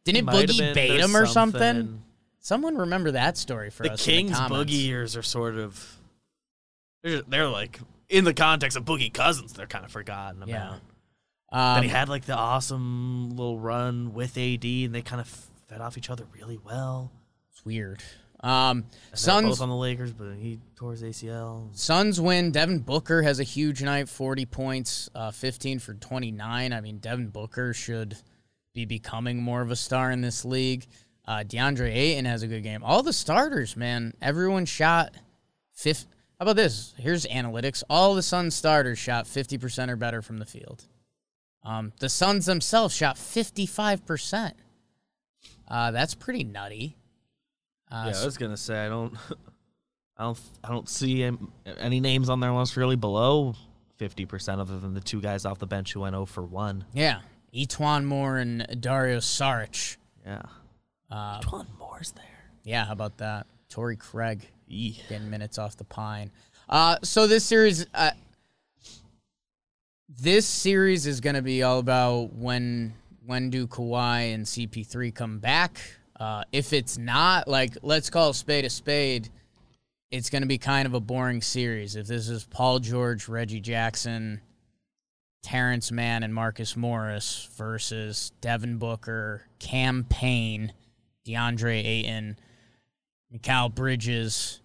[0.05, 1.61] Didn't might have Boogie been- bait there's him or something?
[1.61, 2.03] something.
[2.39, 4.05] Someone remember that story for the us.
[4.05, 4.73] Kings in the comments.
[4.73, 5.99] boogie years are sort of
[7.03, 10.49] they're, they're like in the context of Boogie Cousins, they're kind of forgotten about.
[10.53, 10.75] Yeah.
[11.53, 15.27] Then Um, he had like the awesome little run with AD, and they kind of
[15.67, 17.11] fed off each other really well.
[17.51, 18.01] it's weird.
[18.41, 21.69] Um, Suns both on the Lakers, but he tore his ACL.
[21.77, 22.53] Suns win.
[22.53, 26.73] Devin Booker has a huge night, 40 points, uh, 15 for 29.
[26.73, 28.17] I mean, Devin Booker should
[28.75, 30.87] be becoming more of a star in this league.
[31.27, 32.85] Uh, DeAndre Ayton has a good game.
[32.85, 35.15] All the starters, man, everyone shot
[35.73, 36.07] fifth.
[36.39, 36.95] How about this?
[36.99, 37.83] Here's analytics.
[37.89, 40.85] All the Suns starters shot 50% or better from the field.
[41.65, 44.53] Um, the Suns themselves shot 55%.
[45.67, 46.97] Uh, that's pretty nutty.
[47.91, 49.15] Uh, yeah, I was gonna say I don't,
[50.17, 51.31] I don't, I don't see
[51.79, 53.55] any names on their list really below
[53.97, 56.85] fifty percent, other than the two guys off the bench who went 0 for one.
[56.93, 57.21] yeah.
[57.55, 59.97] E'Twaun Moore and Dario Saric.
[60.27, 60.43] Yeah,
[61.11, 62.25] Uh, Twan Moore's there.
[62.65, 63.47] Yeah, how about that?
[63.71, 65.01] Torrey Craig Eeh.
[65.09, 66.31] getting minutes off the pine.
[66.69, 68.11] Uh, so this series, uh,
[70.09, 72.95] this series is going to be all about when
[73.25, 75.81] when do Kawhi and CP3 come back.
[76.19, 79.29] Uh, if it's not, like, let's call a spade a spade.
[80.11, 81.97] It's going to be kind of a boring series.
[81.97, 84.41] If this is Paul George, Reggie Jackson,
[85.43, 90.73] Terance Mann, and Marcus Morris versus Devin Booker, Cam Payne,
[91.27, 92.39] DeAndre Ayton,
[93.35, 94.61] Mikal Bridges.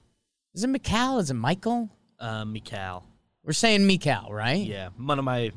[0.53, 1.19] Is it Mikal?
[1.19, 1.89] Is it Michael?
[2.19, 3.03] Uh, Mikal.
[3.43, 4.63] We're saying Mikal, right?
[4.63, 5.51] Yeah, one of my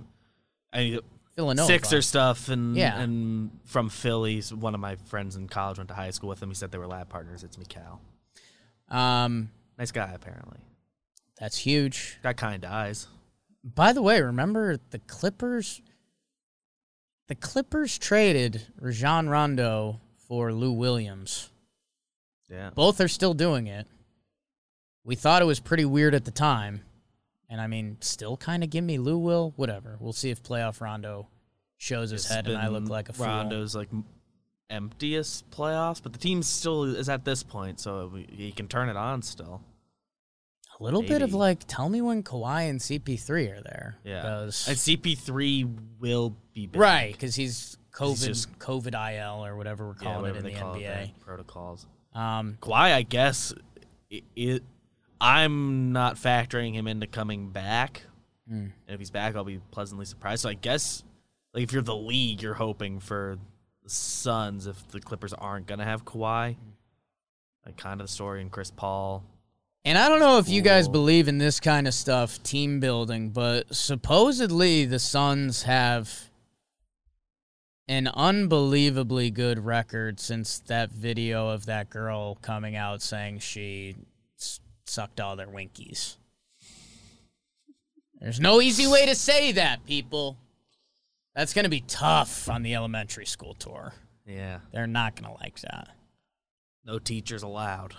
[0.73, 0.99] I,
[1.37, 1.67] Villanova.
[1.67, 2.99] Sixer stuff, and Yeah.
[3.01, 4.53] and from Phillies.
[4.55, 6.49] One of my friends in college went to high school with him.
[6.49, 7.43] He said they were lab partners.
[7.43, 7.99] It's Mikal.
[8.89, 10.61] Um, Nice guy, apparently.
[11.39, 12.19] that's huge.
[12.23, 13.09] Got kind eyes.
[13.65, 15.81] By the way, remember the Clippers?
[17.29, 21.51] The Clippers traded Rajon Rondo for Lou Williams.
[22.51, 22.71] Yeah.
[22.75, 23.87] Both are still doing it.
[25.03, 26.83] We thought it was pretty weird at the time.
[27.51, 29.53] And I mean, still kind of give me Lou Will.
[29.57, 29.97] Whatever.
[30.01, 31.29] We'll see if playoff Rondo
[31.77, 33.27] shows his It's head and I look like a fool.
[33.27, 33.89] Rondo's like
[34.71, 38.89] emptiest playoffs, but the team still is at this point, so we- he can turn
[38.89, 39.63] it on still.
[40.81, 43.97] A little bit of like, tell me when Kawhi and CP3 are there.
[44.05, 45.65] Yeah, and CP3
[46.01, 46.81] will be back.
[46.81, 50.55] right, because he's COVID, just- COVID IL or whatever we're Yeah, calling whatever it in
[50.55, 51.13] the it, NBA.
[51.19, 51.87] the protocols.
[52.15, 53.53] Um, Kawhi, I guess,
[54.11, 54.63] it, it.
[55.25, 58.03] I'm not factoring him into coming back.
[58.47, 58.57] Mm.
[58.57, 60.43] And if he's back, I'll be pleasantly surprised.
[60.43, 61.03] So I guess,
[61.55, 63.39] like, if you're the league, you're hoping for
[63.83, 66.57] the Suns if the Clippers aren't gonna have Kawhi.
[67.65, 69.25] Like, kind of the story in Chris Paul.
[69.87, 73.31] and I don't know if you guys believe in this kind of stuff, team building,
[73.31, 76.31] but supposedly the Suns have
[77.89, 83.97] an unbelievably good record since that video of that girl coming out saying she
[84.95, 86.17] sucked all their winkies.
[88.21, 90.39] There's no easy way to say that, people.
[91.35, 93.93] That's going to be tough on the elementary school tour.
[94.25, 95.89] Yeah, They're not going to like that.
[96.87, 97.95] no teachers allowed.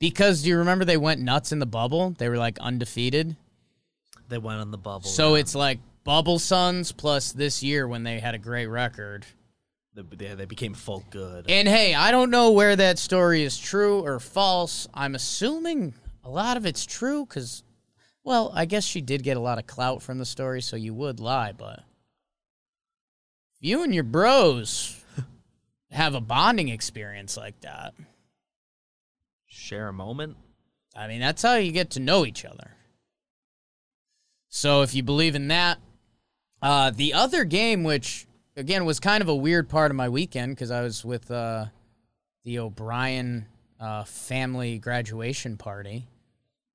[0.00, 2.16] Because do you remember they went nuts in the bubble?
[2.18, 3.36] They were like undefeated.
[4.28, 5.08] They went on the bubble.
[5.08, 5.42] So yeah.
[5.42, 9.26] it's like bubble Suns plus this year when they had a great record.
[9.94, 11.46] They, they, they became folk good.
[11.48, 14.88] And hey, I don't know where that story is true or false.
[14.94, 17.62] I'm assuming a lot of it's true because,
[18.22, 20.94] well, I guess she did get a lot of clout from the story, so you
[20.94, 21.52] would lie.
[21.52, 21.80] But
[23.58, 25.02] you and your bros
[25.90, 27.94] have a bonding experience like that.
[29.46, 30.36] Share a moment.
[30.94, 32.76] I mean, that's how you get to know each other.
[34.48, 35.78] So if you believe in that,
[36.62, 38.26] uh, the other game, which
[38.60, 41.66] again was kind of a weird part of my weekend because I was with uh,
[42.44, 43.46] the O'Brien
[43.80, 46.06] uh, family graduation party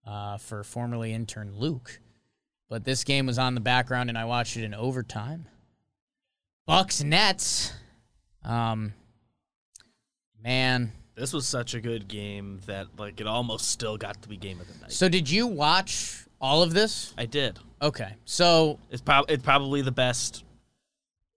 [0.06, 2.00] uh, for formerly intern Luke.
[2.67, 5.48] but this game was on the background and I watched it in overtime.
[6.65, 7.71] Bucks Nets.
[8.43, 8.93] Um,
[10.43, 10.91] man.
[11.15, 14.60] This was such a good game that like it almost still got to be game
[14.60, 14.91] of the night.
[14.91, 17.13] So did you watch all of this?
[17.17, 17.60] I did.
[17.82, 18.13] Okay.
[18.26, 20.43] So It's prob it's probably the best.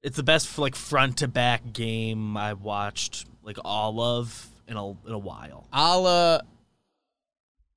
[0.02, 4.90] It's the best like front to back game I've watched like all of in a
[4.90, 5.66] in a while.
[5.72, 6.40] I'll uh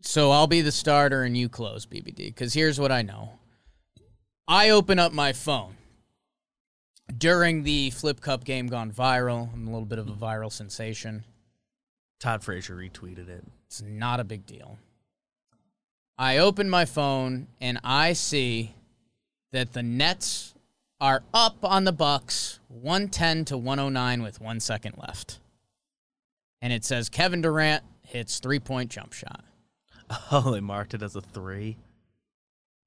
[0.02, 3.40] so I'll be the starter and you close BBD cuz here's what I know.
[4.48, 5.78] I open up my phone
[7.18, 9.54] during the Flip Cup game gone viral.
[9.54, 11.24] I'm a little bit of a viral sensation.
[12.20, 13.44] Todd Frazier retweeted it.
[13.66, 14.78] It's not a big deal.
[16.18, 18.76] I open my phone and I see
[19.52, 20.54] that the Nets
[21.02, 25.40] are up on the Bucks 110 to 109 with 1 second left.
[26.62, 29.44] And it says Kevin Durant hits three-point jump shot.
[30.32, 31.78] Oh, they marked it as a three.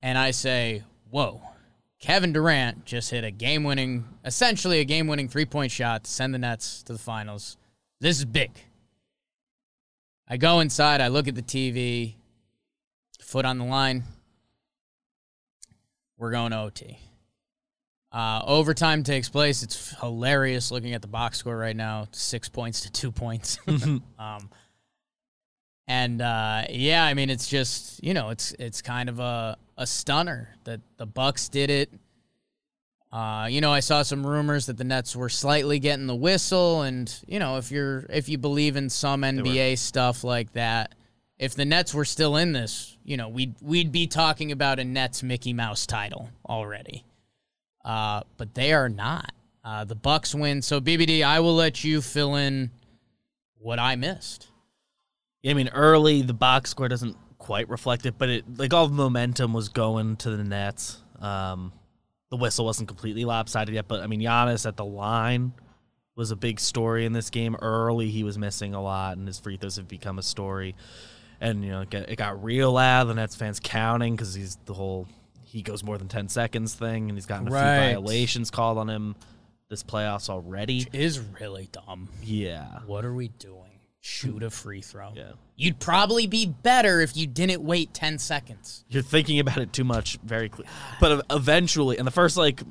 [0.00, 1.42] And I say, "Whoa.
[1.98, 6.82] Kevin Durant just hit a game-winning essentially a game-winning three-point shot to send the Nets
[6.84, 7.56] to the finals.
[8.00, 8.52] This is big."
[10.28, 12.14] I go inside, I look at the TV,
[13.20, 14.04] foot on the line.
[16.16, 16.98] We're going to OT.
[18.14, 19.64] Uh, overtime takes place.
[19.64, 22.06] It's hilarious looking at the box score right now.
[22.12, 23.58] Six points to two points.
[23.66, 24.48] um,
[25.88, 29.86] and uh, yeah, I mean, it's just you know, it's it's kind of a a
[29.86, 31.92] stunner that the Bucks did it.
[33.12, 36.82] Uh, you know, I saw some rumors that the Nets were slightly getting the whistle,
[36.82, 40.94] and you know, if you're if you believe in some NBA stuff like that,
[41.36, 44.84] if the Nets were still in this, you know, we'd we'd be talking about a
[44.84, 47.04] Nets Mickey Mouse title already.
[47.84, 49.32] Uh, but they are not.
[49.62, 50.62] Uh, the Bucks win.
[50.62, 52.70] So BBD, I will let you fill in
[53.58, 54.48] what I missed.
[55.42, 58.88] Yeah, I mean, early the box score doesn't quite reflect it, but it like all
[58.88, 61.02] the momentum was going to the Nets.
[61.20, 61.72] Um,
[62.30, 65.52] the whistle wasn't completely lopsided yet, but I mean, Giannis at the line
[66.16, 67.56] was a big story in this game.
[67.60, 70.74] Early, he was missing a lot, and his free throws have become a story.
[71.40, 73.04] And you know, it got, it got real loud.
[73.04, 75.06] The Nets fans counting because he's the whole
[75.54, 77.60] he goes more than ten seconds thing, and he's gotten a Right.
[77.62, 79.14] few violations called on him
[79.70, 80.86] this playoffs already.
[80.92, 82.08] Is really dumb.
[82.22, 83.60] Yeah, What are we doing?
[84.00, 85.12] Shoot a free throw.
[85.14, 85.32] yeah.
[85.56, 88.84] You'd probably be better if you didn't wait 10 seconds.
[88.88, 90.66] You're thinking about it too much, very clear.
[91.00, 92.62] But eventually, in the first like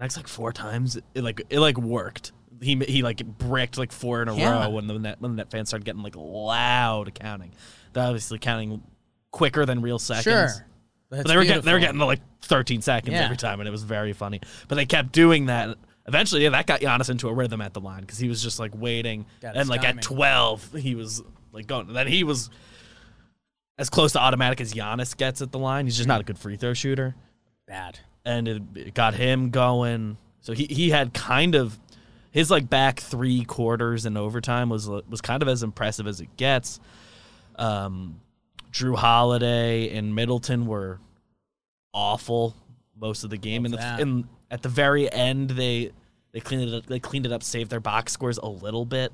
[0.00, 2.32] next like four times, it like it like worked.
[2.60, 4.64] He he like bricked like four in a Yeah.
[4.64, 7.52] row when the net when the net fans started getting like loud counting.
[7.92, 8.82] They're obviously counting
[9.30, 10.24] quicker than real seconds.
[10.24, 10.66] Sure.
[11.12, 13.24] But they were getting they were getting to like 13 seconds Yeah.
[13.24, 14.40] every time, and it was very funny.
[14.68, 15.76] But they kept doing that.
[16.06, 18.58] Eventually, yeah, that got Giannis into a rhythm at the line because he was just
[18.58, 19.98] like waiting, Got and like timing.
[19.98, 21.22] at 12, he was
[21.52, 21.92] like going.
[21.92, 22.48] Then he was
[23.78, 25.84] as close to automatic as Giannis gets at the line.
[25.86, 27.14] He's just not a good free throw shooter,
[27.68, 27.98] bad.
[28.24, 30.16] and it, it got him going.
[30.40, 31.78] So he he had kind of
[32.30, 36.36] his like back three quarters in overtime was was kind of as impressive as it
[36.38, 36.80] gets.
[37.56, 38.20] Um,
[38.72, 40.98] Jrue Holiday and Middleton were
[41.92, 42.56] awful
[42.98, 43.64] most of the game.
[43.64, 45.92] And, the in at the very end, they
[46.32, 46.86] they cleaned it up.
[46.86, 49.12] They cleaned it up, saved their box scores a little bit,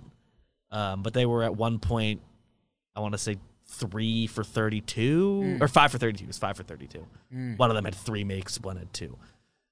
[0.71, 2.21] um, but they were at one point.
[2.94, 6.25] I want to say three for thirty-two or five for thirty-two.
[6.25, 7.05] It was five for thirty-two.
[7.57, 9.16] One of them had three makes, one had two.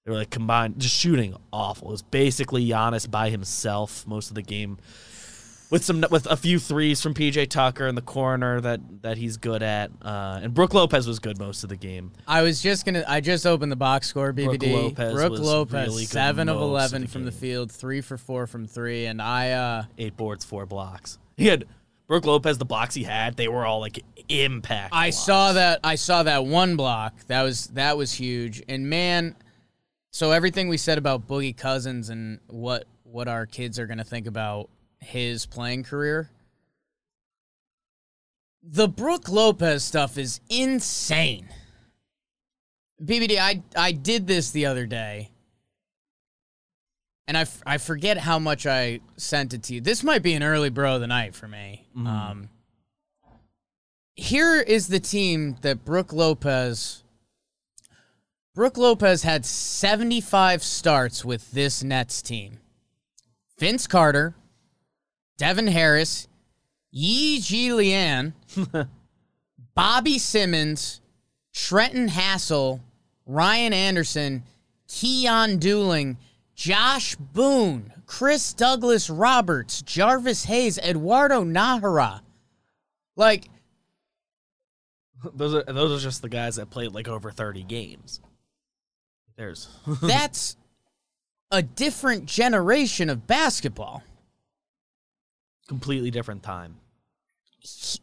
[0.04, 1.88] They were like combined, just shooting awful.
[1.88, 4.78] It was basically Giannis by himself most of the game,
[5.70, 9.36] with some with a few threes from PJ Tucker in the corner that that he's
[9.36, 12.12] good at, uh, and Brooke Lopez was good most of the game.
[12.26, 13.04] I was just gonna.
[13.06, 14.32] I just opened the box score.
[14.32, 14.72] BBD.
[14.72, 18.46] Lopez Brooke was Lopez, really seven of eleven the from the field, three for four
[18.46, 19.50] from three, and I.
[19.52, 21.18] uh Eight boards, four blocks.
[21.36, 21.64] He had
[22.06, 22.58] Brooke Lopez.
[22.58, 24.94] The blocks he had, they were all like impact.
[24.94, 25.16] I blocks.
[25.24, 25.80] saw that.
[25.82, 27.14] I saw that one block.
[27.26, 28.62] That was that was huge.
[28.68, 29.34] And man,
[30.12, 34.26] so everything we said about Boogie Cousins and what what our kids are gonna think
[34.26, 36.30] about his playing career.
[38.62, 41.48] The Brooke Lopez stuff is insane.
[43.02, 45.30] BBD, I I did this the other day.
[47.28, 49.80] And I, f- I forget how much I sent it to you.
[49.80, 51.88] This might be an early bro of the night for me.
[51.96, 52.50] Um,
[54.14, 57.02] here is the team that Brooke Lopez.
[58.54, 62.60] Brooke Lopez had 75 starts with this Nets team.
[63.58, 64.36] Vince Carter,
[65.36, 66.28] Devin Harris,
[66.90, 68.32] Yi Jianlian,
[69.74, 71.00] Bobby Simmons,
[71.52, 72.80] Trenton Hassell,
[73.26, 74.44] Ryan Anderson,
[74.88, 76.16] Keyon Dooling,
[76.54, 82.20] Josh Boone, Chris Douglas Roberts, Jarvis Hayes, Eduardo Najera.
[83.16, 83.48] Like,
[85.34, 88.20] those are those are just the guys that played like over thirty games.
[89.36, 89.68] There's
[90.02, 90.56] That's
[91.50, 94.02] a different generation of basketball.
[95.66, 96.76] Completely different time.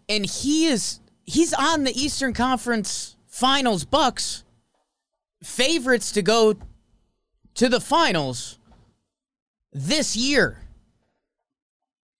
[0.09, 4.43] and he is he's on the Eastern Conference Finals Bucks
[5.41, 6.55] favorites to go
[7.55, 8.57] to the finals
[9.71, 10.59] this year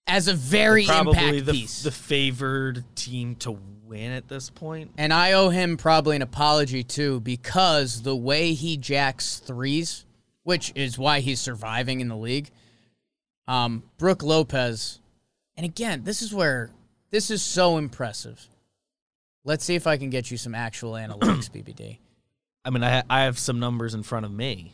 [0.06, 1.82] as a very Probably impact the, piece.
[1.82, 4.90] the favored team to win at this point.
[4.98, 10.04] and I owe him probably an apology too because the way he jacks threes,
[10.42, 12.50] which is why he's surviving in the league.
[13.48, 15.00] Um, Brooke Lopez,
[15.56, 16.70] and again, this is where
[17.10, 18.46] this is so impressive.
[19.44, 21.98] Let's see if I can get you some actual analytics, BBD.
[22.64, 24.72] I mean, I I have some numbers in front of me.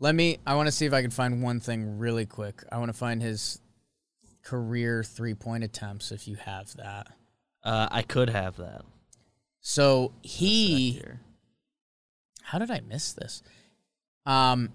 [0.00, 0.38] Let me.
[0.46, 2.62] I want to see if I can find one thing really quick.
[2.70, 3.60] I want to find his
[4.42, 6.12] career three point attempts.
[6.12, 7.08] If you have that,
[7.62, 8.82] Uh, I could have that.
[9.60, 11.02] so he.
[12.42, 13.42] How did I miss this?
[14.26, 14.70] Um.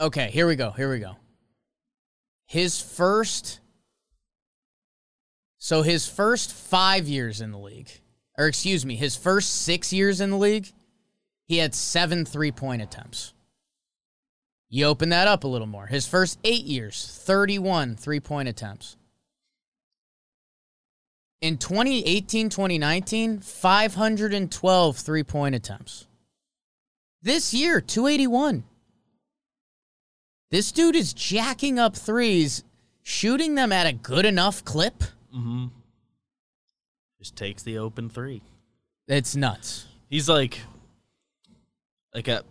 [0.00, 0.70] Okay, here we go.
[0.70, 1.16] Here we go.
[2.48, 3.60] His first.
[5.58, 7.90] So his first five years in the league,
[8.38, 10.72] or excuse me, his first six years in the league,
[11.44, 13.34] he had seven three point attempts.
[14.70, 15.86] You open that up a little more.
[15.86, 18.96] His first eight years, 31 three point attempts.
[21.42, 26.06] In 2018 2019, 512 three point attempts.
[27.20, 28.64] This year, 281.
[30.50, 32.64] This dude is jacking up threes,
[33.02, 35.02] shooting them at a good enough clip.
[35.34, 35.66] Mm-hmm.
[37.18, 38.42] Just takes the open three.
[39.08, 39.86] It's nuts.
[40.08, 40.60] He's like,
[42.14, 42.44] like a,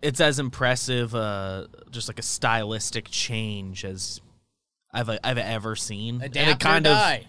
[0.00, 4.20] it's as impressive, uh, just like a stylistic change as
[4.92, 6.16] I've I've ever seen.
[6.16, 7.26] Adapt and it kind of, die.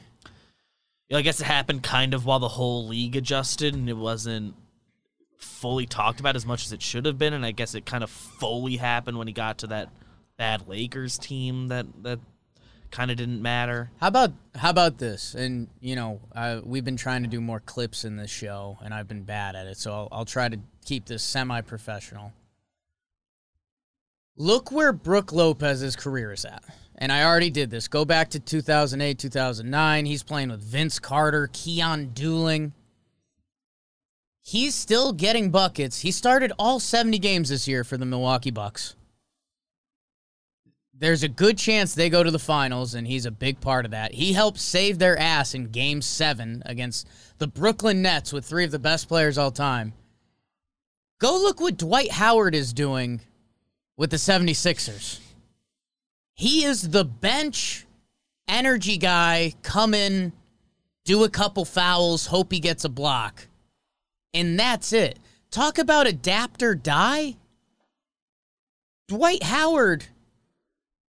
[1.11, 4.55] I guess it happened kind of while the whole league adjusted, and it wasn't
[5.37, 7.33] fully talked about as much as it should have been.
[7.33, 9.89] And I guess it kind of fully happened when he got to that
[10.37, 12.19] bad Lakers team that that
[12.91, 13.89] kind of didn't matter.
[13.99, 15.33] How about how about this?
[15.33, 18.93] And you know, uh, we've been trying to do more clips in this show, and
[18.93, 19.77] I've been bad at it.
[19.77, 22.33] So I'll, I'll try to keep this semi-professional.
[24.35, 26.63] Look where Brooke Lopez's career is at.
[26.95, 27.87] And I already did this.
[27.87, 30.05] Go back to 2008, 2009.
[30.05, 32.71] He's playing with Vince Carter, Keyon Dooling.
[34.41, 36.01] He's still getting buckets.
[36.01, 38.95] He started all 70 games this year for the Milwaukee Bucks.
[41.03, 43.91] There's a good chance they go to the finals, and he's a big part of
[43.91, 44.13] that.
[44.13, 48.71] He helped save their ass in game seven against the Brooklyn Nets with three of
[48.71, 49.91] the best players all time.
[51.19, 53.19] Go look what Dwight Howard is doing
[53.97, 55.19] with the 76ers.
[56.35, 57.85] He is the bench
[58.47, 60.31] energy guy, come in,
[61.03, 63.49] do a couple fouls, hope he gets a block.
[64.33, 65.19] And that's it.
[65.51, 67.35] Talk about adapt or die.
[69.09, 70.05] Dwight Howard,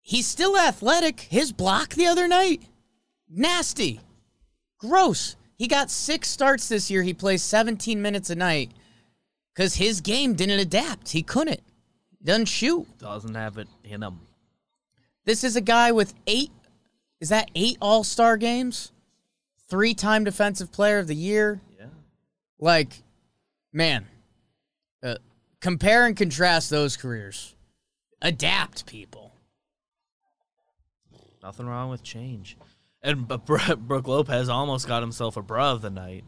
[0.03, 1.21] he's still athletic.
[1.21, 2.61] His block the other night,
[3.27, 3.99] nasty.
[4.77, 5.35] Gross.
[5.57, 7.01] He got six starts this year.
[7.01, 8.71] He plays 17 minutes a night
[9.55, 11.09] because his game didn't adapt.
[11.09, 11.61] He couldn't.
[12.23, 12.85] Doesn't shoot.
[12.99, 14.19] Doesn't have it in him.
[15.25, 16.51] This is a guy with eight.
[17.19, 18.91] Is that eight All Star games?
[19.69, 21.61] Three time Defensive Player of the Year.
[21.79, 21.85] Yeah.
[22.59, 23.01] Like,
[23.71, 24.05] man,
[25.01, 25.15] uh,
[25.61, 27.55] compare and contrast those careers.
[28.21, 29.32] Adapt, people.
[31.43, 32.57] Nothing wrong with change.
[33.01, 36.23] And but Bro- Brooke Lopez almost got himself a bra of the night.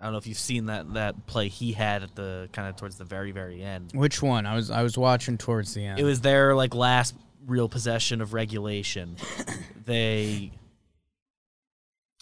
[0.00, 2.76] I don't know if you've seen that that play he had at the kind of
[2.76, 3.92] towards the very very end.
[3.92, 4.46] Which one?
[4.46, 6.00] I was I was watching towards the end.
[6.00, 7.14] It was their like last
[7.46, 9.16] real possession of regulation.
[9.84, 10.52] they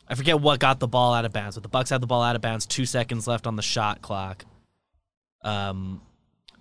[0.09, 2.23] I forget what got the ball out of bounds, but the Bucks had the ball
[2.23, 2.67] out of bounds.
[2.67, 4.45] Two seconds left on the shot clock.
[5.43, 6.01] Um,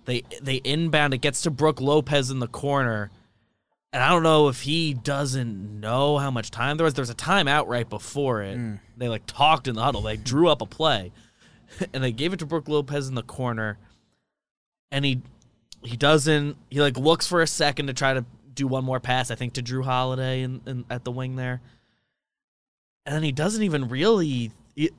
[0.04, 1.14] they they inbound.
[1.14, 3.10] It gets to Brooke Lopez in the corner,
[3.92, 6.94] and I don't know if he doesn't know how much time there was.
[6.94, 8.58] There was a timeout right before it.
[8.96, 10.02] They like talked in the huddle.
[10.02, 11.12] They drew up a play,
[11.94, 13.78] and they gave it to Brooke Lopez in the corner,
[14.90, 15.22] and he
[15.82, 16.56] he doesn't.
[16.70, 18.24] He like looks for a second to try to
[18.54, 19.30] do one more pass.
[19.30, 21.60] I think to Jrue Holiday in, in at the wing there,
[23.04, 24.50] and then he doesn't even really.
[24.74, 24.90] He,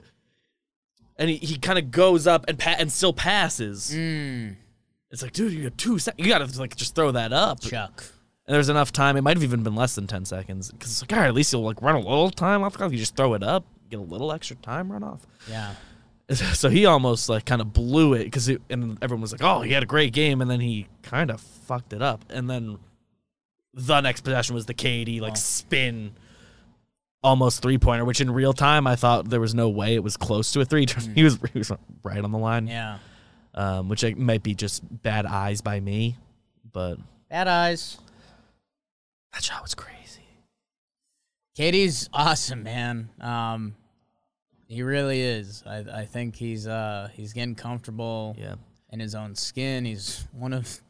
[1.20, 3.92] and he, he kind of goes up and pa- and still passes.
[3.94, 4.56] Mm,
[5.10, 6.24] It's like, dude, you got two seconds.
[6.26, 7.60] You got to like just throw that up.
[7.60, 8.04] Chuck.
[8.48, 9.18] And there's enough time.
[9.18, 11.34] It might have even been less than ten seconds because it's like, all right, at
[11.34, 12.92] least you'll like run a little time off the clock.
[12.92, 15.26] You just throw it up, get a little extra time run off.
[15.50, 15.74] Yeah.
[16.30, 19.72] So he almost like kind of blew it because and everyone was like, oh, he
[19.72, 22.26] had a great game, and then he kind of fucked it up.
[22.30, 22.80] And then
[23.74, 25.36] the next possession was the KD like Oh.
[25.36, 26.12] spin
[27.24, 30.18] almost three pointer, which in real time I thought there was no way it was
[30.18, 30.86] close to a three.
[31.16, 31.72] he was he was
[32.04, 32.68] right on the line.
[32.68, 32.98] Yeah.
[33.54, 36.18] Um, which might be just bad eyes by me,
[36.74, 36.98] but
[37.30, 37.98] Bad eyes.
[39.38, 40.24] That shot was crazy.
[41.56, 43.10] KD's awesome, man.
[43.22, 43.76] Um,
[44.68, 45.62] he really is.
[45.64, 48.56] I, I think he's uh he's getting comfortable Yeah.
[48.90, 49.86] in his own skin.
[49.86, 50.82] He's one of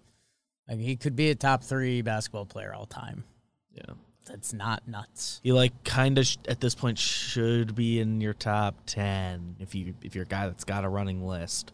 [0.70, 3.26] like he could be a top three basketball player all time.
[3.74, 3.96] Yeah.
[4.24, 5.42] That's not nuts.
[5.44, 9.76] He like kind of sh- at this point should be in your top 10 if
[9.76, 11.74] you if you're a guy that's got a running list.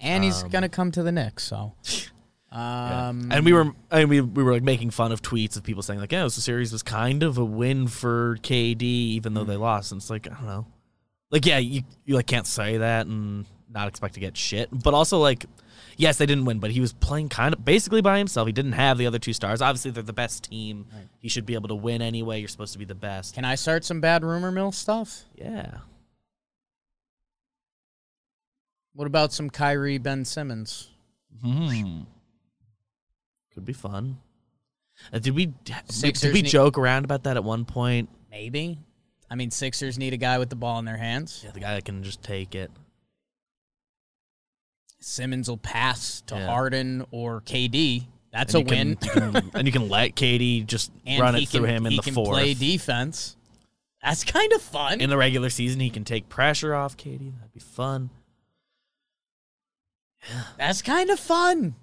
[0.00, 1.74] And he's Um, gonna come to the Knicks, so
[2.50, 3.08] Yeah.
[3.08, 5.62] um and we were I mean, we we were like making fun of tweets of
[5.64, 9.44] people saying like, "Yeah, this series was kind of a win for KD even though
[9.44, 10.66] they lost." And it's like, I don't know.
[11.30, 14.68] Like yeah, you you like can't say that and not expect to get shit.
[14.72, 15.44] But also like
[15.98, 18.46] yes, they didn't win, but he was playing kind of basically by himself.
[18.46, 19.60] He didn't have the other two stars.
[19.60, 20.86] Obviously, they're the best team.
[21.18, 22.38] He should be able to win anyway.
[22.38, 23.34] You're supposed to be the best.
[23.34, 25.24] Can I start some bad rumor mill stuff?
[25.34, 25.78] Yeah.
[28.94, 30.88] What about some Kyrie Ben Simmons?
[31.42, 32.00] Hmm.
[33.58, 34.18] Could be fun.
[35.12, 35.74] Uh, did we did
[36.32, 38.08] we need- joke around about that at one point?
[38.30, 38.78] Maybe.
[39.28, 41.42] I mean, Sixers need a guy with the ball in their hands.
[41.44, 42.70] Yeah, the guy that can just take it.
[45.00, 46.46] Simmons will pass to Yeah.
[46.46, 48.06] Harden or KD.
[48.32, 48.94] That's a you win.
[48.94, 51.76] can- you can- and you can let KD just and run he it through can,
[51.78, 52.28] him in he the can fourth.
[52.30, 53.36] play defense.
[54.04, 55.00] That's kind of fun.
[55.00, 57.32] in the regular season, he can take pressure off KD.
[57.38, 58.10] That'd be fun.
[60.56, 61.74] That's kind of fun.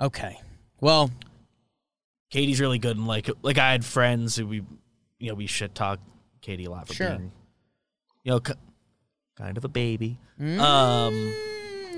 [0.00, 0.38] Okay.
[0.80, 1.10] Well,
[2.32, 4.62] KD's really good, and like like I had friends who we,
[5.18, 5.98] you know, we shit talk
[6.42, 7.08] KD a lot for Sure.
[7.16, 7.32] being,
[8.24, 8.52] you know, k-
[9.36, 10.18] kind of a baby.
[10.40, 10.58] Mm.
[10.60, 11.34] Um,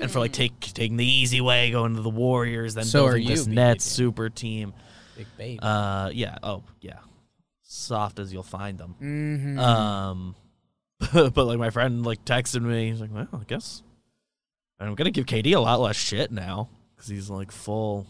[0.01, 3.09] and for like take taking the easy way, going to the Warriors, then So are
[3.11, 3.53] building you, this BBD.
[3.53, 4.73] Nets super team.
[5.15, 5.59] big baby.
[5.61, 6.37] Uh, yeah.
[6.41, 6.99] Oh, yeah.
[7.61, 8.95] Soft as you'll find them.
[8.99, 9.59] Mhm.
[9.59, 10.35] Um,
[11.13, 12.89] but like my friend like texted me.
[12.89, 13.83] He's like, "Well, I guess
[14.79, 16.69] I'm gonna give KD a lot less shit now
[17.01, 18.05] because he's like full,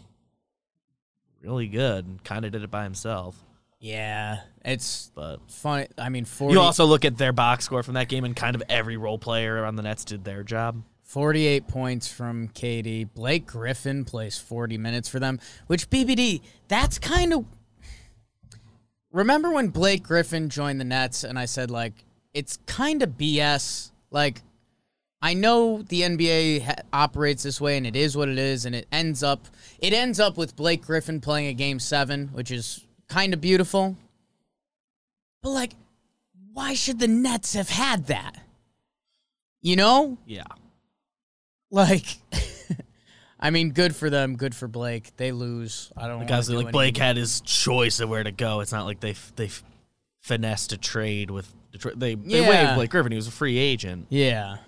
[1.42, 3.42] really good, and kind of did it by himself."
[3.80, 5.88] yeah, it's But funny.
[5.98, 8.54] I mean, 40, you also look at their box score from that game, and kind
[8.54, 10.82] of every role player on the Nets did their job.
[11.04, 13.08] 48 points from KD.
[13.12, 17.44] Blake Griffin plays 40 minutes for them, which BBD, that's kind of.
[19.10, 21.92] Remember when Blake Griffin joined the Nets and I said, like,
[22.32, 23.90] it's kind of BS?
[24.10, 24.42] Like,
[25.24, 28.74] I know the NBA ha- operates this way and it is what it is, and
[28.74, 29.46] it ends up.
[29.78, 33.96] It ends up with Blake Griffin playing a game seven, which is kind of beautiful.
[35.42, 35.72] But, like,
[36.52, 38.36] why should the Nets have had that?
[39.60, 40.18] You know?
[40.26, 40.42] Yeah.
[41.70, 42.04] Like,
[43.40, 44.36] I mean, good for them.
[44.36, 45.16] Good for Blake.
[45.16, 45.90] They lose.
[45.96, 46.18] I don't.
[46.28, 48.60] Wanna do like Blake had his choice of where to go.
[48.60, 49.50] It's not like they they
[50.20, 51.98] finessed a trade with Detroit.
[51.98, 52.48] They they Yeah.
[52.48, 53.10] waived Blake Griffin.
[53.12, 54.06] He was a free agent.
[54.10, 54.58] Yeah,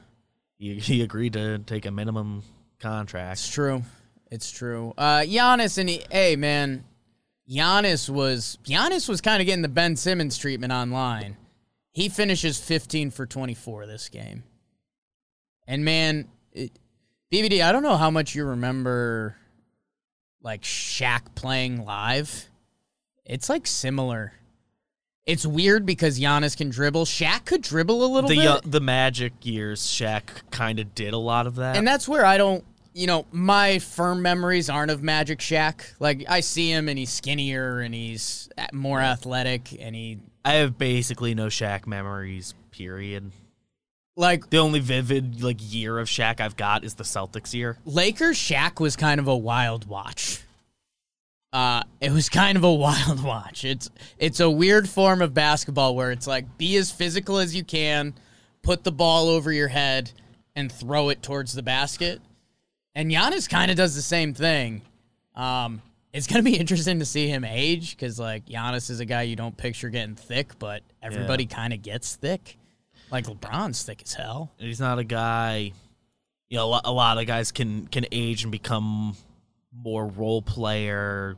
[0.65, 2.43] He, he agreed to take a minimum
[2.81, 3.39] contract.
[3.39, 3.83] it's true.
[4.31, 4.95] It's true.
[4.97, 6.85] Uh, Giannis and he, hey man,
[7.49, 11.37] Giannis was Giannis was kind of getting the Ben Simmons treatment online.
[11.93, 14.43] He finishes 15 for 24 this game,
[15.69, 16.73] and man, it,
[17.33, 17.63] BBD.
[17.63, 19.37] I don't know how much you remember,
[20.43, 22.49] like Shaq playing live.
[23.25, 24.33] It's like similar.
[25.27, 27.07] It's weird because Giannis can dribble.
[27.07, 28.47] Shaq could dribble a little The bit.
[28.47, 31.77] uh, the Magic years, Shaq kind of did a lot of that.
[31.77, 32.63] And that's where I don't,
[32.93, 35.81] you know, my firm memories aren't of Magic Shaq.
[35.99, 40.77] Like I see him and he's skinnier and he's more athletic and he I have
[40.77, 42.53] basically no Shaq memories.
[42.71, 43.31] Period.
[44.17, 47.79] like The only vivid like year of Shaq I've got is the Celtics year.
[47.87, 50.41] Lakers Shaq was kind of a wild watch.
[51.55, 53.65] Uh, it was kind of a wild watch.
[53.65, 53.89] It's
[54.19, 58.13] it's a weird form of basketball where it's like be as physical as you can,
[58.63, 60.11] put the ball over your head,
[60.57, 62.21] and throw it towards the basket.
[62.97, 64.83] And Giannis kind of does the same thing.
[65.37, 65.81] Um,
[66.13, 69.37] it's gonna be interesting to see him age because like Giannis is a guy you
[69.37, 72.59] don't picture getting thick, but everybody kind of gets thick.
[73.13, 74.51] Like LeBron's thick as hell.
[74.59, 75.71] He's not a guy.
[76.49, 79.15] You know, a a lot of guys can can age and become
[79.73, 81.37] more role player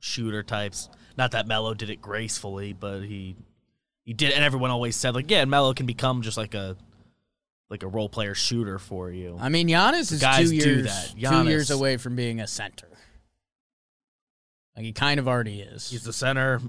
[0.00, 0.88] shooter types.
[1.16, 3.36] Not that Melo did it gracefully, but he
[4.04, 4.32] he did.
[4.32, 6.76] And everyone always said like, yeah, Melo can become just like a
[7.70, 9.36] like a role player shooter for you.
[9.38, 11.30] I mean, Giannis is guys two years that.
[11.30, 12.88] two years away from being a center.
[14.76, 15.90] Like he kind of already is.
[15.90, 16.60] He's the center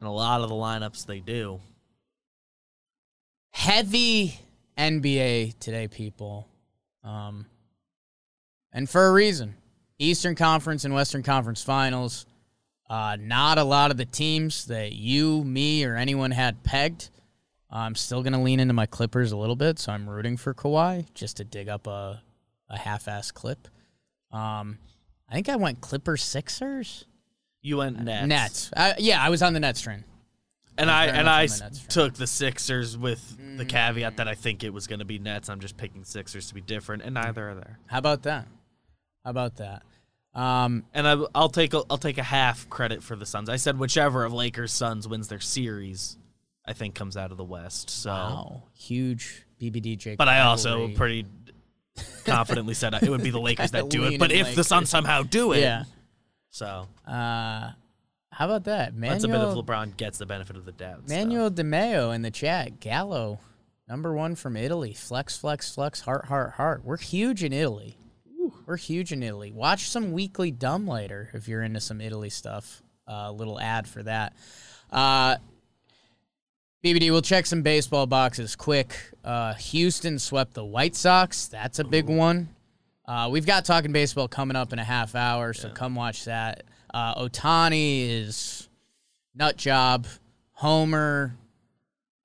[0.00, 1.60] in a lot of the lineups they do.
[3.52, 4.38] Heavy
[4.76, 6.48] NBA today, people,
[7.02, 7.46] um,
[8.72, 9.54] and for a reason.
[9.98, 12.26] Eastern Conference and Western Conference Finals.
[12.94, 17.10] Uh, not a lot of the teams that you, me, or anyone had pegged.
[17.68, 20.54] I'm still going to lean into my Clippers a little bit, so I'm rooting for
[20.54, 22.22] Kawhi just to dig up a,
[22.70, 23.66] a half ass clip.
[24.30, 24.78] Um,
[25.28, 27.06] I think I went Clippers Sixers.
[27.62, 28.28] You went Nets.
[28.28, 28.70] Nets.
[28.76, 30.04] Uh, yeah, I was on the Nets train.
[30.78, 34.72] And I and I the took the Sixers with the caveat that I think it
[34.72, 35.48] was going to be Nets.
[35.48, 37.80] I'm just picking Sixers to be different, and neither are there.
[37.86, 38.46] How about that?
[39.24, 39.82] How about that?
[40.34, 43.48] Um, And I, I'll take a, I'll take a half credit for the Suns.
[43.48, 46.16] I said whichever of Lakers Suns wins their series,
[46.66, 47.88] I think comes out of the West.
[47.90, 50.16] So, wow, huge BBDJ.
[50.16, 51.26] but I also pretty
[52.24, 54.18] confidently said it would be the Lakers that do it.
[54.18, 54.64] But if the.
[54.64, 55.84] Suns somehow do it, yeah.
[56.50, 57.70] so Uh,
[58.30, 58.94] how about that?
[58.94, 61.08] Manuel, that's a bit of LeBron gets the benefit of the doubt.
[61.08, 62.80] Manuel DeMeo in the chat.
[62.80, 63.38] Gallo,
[63.88, 64.92] number one from Italy.
[64.92, 66.00] Flex, flex, flex.
[66.00, 66.84] Heart, heart, heart.
[66.84, 67.96] We're huge in Italy.
[68.66, 69.52] We're huge in Italy.
[69.52, 72.82] Watch some weekly dumb later if you're into some Italy stuff.
[73.06, 74.32] A little ad for that.
[74.90, 75.36] Uh,
[76.82, 78.96] BBD, we'll check some baseball boxes quick.
[79.22, 81.46] Uh, Houston swept the White Sox.
[81.46, 82.48] That's a big one.
[83.06, 86.62] Uh, we've got talking baseball coming up in a half hour, so come watch that.
[86.92, 88.68] Uh, Ohtani is
[89.34, 90.06] nut job.
[90.52, 91.36] Homer.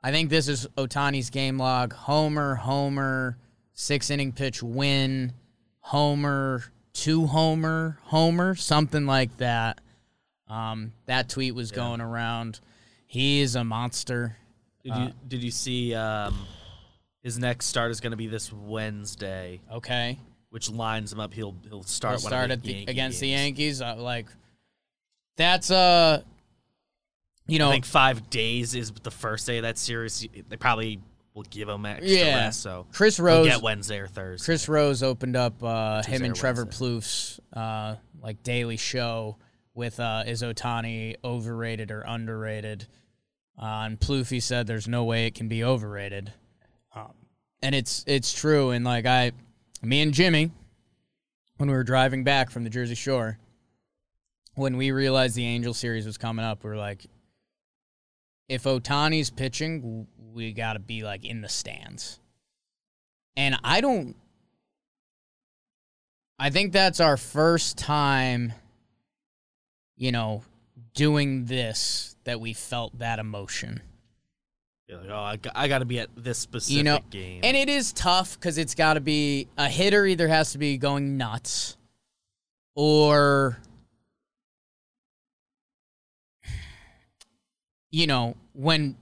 [0.02, 1.92] I think this is Ohtani's game log.
[1.92, 3.38] Homer, Homer,
[3.74, 5.34] six inning pitch win.
[5.90, 6.64] Homer,
[6.94, 9.82] two Homer, Homer, something like that.
[10.48, 12.60] Um, that tweet was going around.
[13.08, 14.38] He is a monster.
[14.84, 16.38] Did you did you see um,
[17.24, 20.20] his next start is going to be this Wednesday, Okay.
[20.52, 21.34] which lines him up.
[21.34, 23.30] He'll he'll start He'll start at the Yankee against the.
[23.30, 23.82] Yankees.
[23.82, 24.28] Uh, like,
[25.38, 26.22] that's uh,
[27.48, 30.28] you know, I think five days is the first day of that series.
[30.50, 31.00] They probably
[31.40, 32.36] will give him extra Yeah.
[32.36, 33.48] rest, so Chris Rose.
[33.48, 34.44] get Wednesday or Thursday.
[34.46, 39.38] Chris Rose opened up uh, him and Trevor Plouffe's uh, like daily show
[39.74, 42.88] with uh, is Ohtani overrated or underrated?
[43.58, 46.34] Uh, and Plouffe said there's no way it can be overrated,
[46.96, 47.14] um,
[47.62, 48.72] and it's it's true.
[48.72, 49.32] And like I,
[49.82, 50.52] me and Jimmy,
[51.58, 53.38] when we were driving back from the Jersey Shore,
[54.56, 57.06] when we realized the Angel series was coming up, we were like,
[58.50, 62.20] if Ohtani's pitching, we got to be like in the stands.
[63.38, 64.16] And I don't.
[66.38, 68.54] I think that's our first time,
[69.98, 70.44] you know,
[70.94, 73.82] doing this that we felt that emotion.
[74.88, 77.42] You're like, oh, I, got- I got to be at this specific you know, game.
[77.44, 80.78] and it is tough because it's got to be a hitter either has to be
[80.78, 81.78] going nuts,
[82.74, 83.60] or
[87.92, 88.96] you know when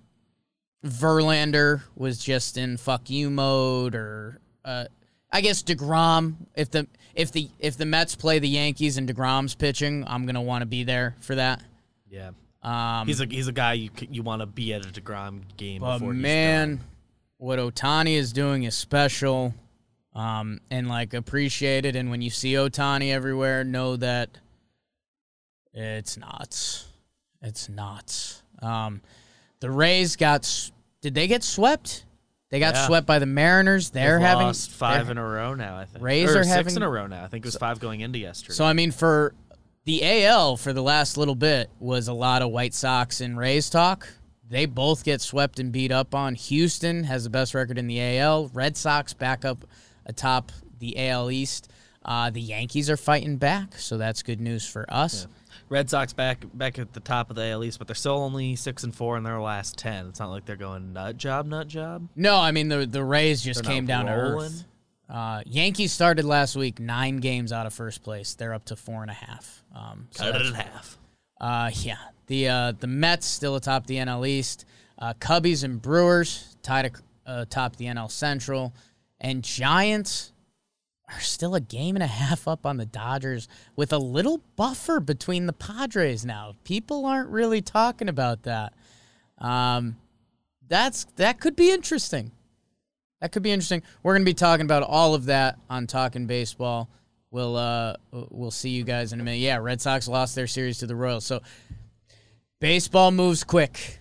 [0.86, 4.86] Verlander was just in fuck you mode, or uh,
[5.32, 6.36] I guess Degrom.
[6.56, 10.42] If the if the if the Mets play the Yankees and Degrom's pitching, I'm gonna
[10.42, 11.62] want to be there for that.
[12.10, 12.32] yeah,
[12.62, 15.82] Um, he's a he's a guy you you want to be at a Degrom game
[15.82, 16.86] But before man, done.
[17.38, 19.54] what Ohtani is doing is special,
[20.14, 21.96] um, and like appreciated.
[21.96, 24.30] And when you see Ohtani everywhere, know that
[25.74, 26.86] it's not.
[27.42, 28.42] It's nuts.
[28.62, 29.02] Um,
[29.60, 30.42] the Rays got.
[30.44, 32.06] s- Did they get swept?
[32.50, 32.88] They got Yeah.
[32.88, 33.90] swept by the Mariners.
[33.92, 35.78] They're They've having lost five in a row now.
[35.78, 37.24] I think Rays or are six having- in a row now.
[37.24, 38.54] I think it was five going into yesterday.
[38.56, 39.34] So I mean, for
[39.86, 43.70] the AL for the last little bit was a lot of White Sox and Rays
[43.70, 44.08] talk.
[44.50, 46.36] They both get swept and beat up on.
[46.36, 48.50] Houston has the best record in the AL.
[48.54, 49.66] Red Sox back up
[50.06, 51.70] atop the AL East.
[52.06, 55.28] Uh, the Yankees are fighting back, so that's good news for us.
[55.70, 58.56] Red Sox back back at the top of the AL East, but they're still only
[58.56, 60.08] six and four in their last ten.
[60.08, 62.08] It's not like they're going nut job, nut job.
[62.16, 64.64] No, I mean the the Rays just They're came down to earth.
[65.10, 68.34] Uh, Yankees started last week nine games out of first place.
[68.36, 69.64] They're up to four and a half.
[69.74, 70.98] Um, so Cut it in half.
[71.40, 71.98] Uh, yeah.
[72.28, 74.66] The uh, the Mets still atop the NL East.
[75.00, 76.90] Uh, Cubbies and Brewers tied uh,
[77.26, 78.74] atop the NL Central,
[79.22, 80.34] and Giants
[81.10, 85.00] are still a game and a half up on the Dodgers with a little buffer
[85.00, 86.56] between the Padres now.
[86.64, 88.74] People aren't really talking about that.
[89.38, 89.96] Um,
[90.68, 92.32] that's that could be interesting.
[93.22, 93.84] That could be interesting.
[94.04, 96.90] We're going to be talking about all of that on Talking Baseball.
[97.30, 99.40] We'll uh we'll see you guys in a minute.
[99.40, 101.26] Yeah, Red Sox lost their series to the Royals.
[101.26, 101.42] So
[102.60, 104.00] baseball moves quick.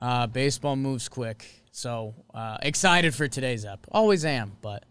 [0.00, 1.46] Uh, baseball moves quick.
[1.70, 3.86] So uh, excited for today's up.
[3.90, 4.84] Always am, but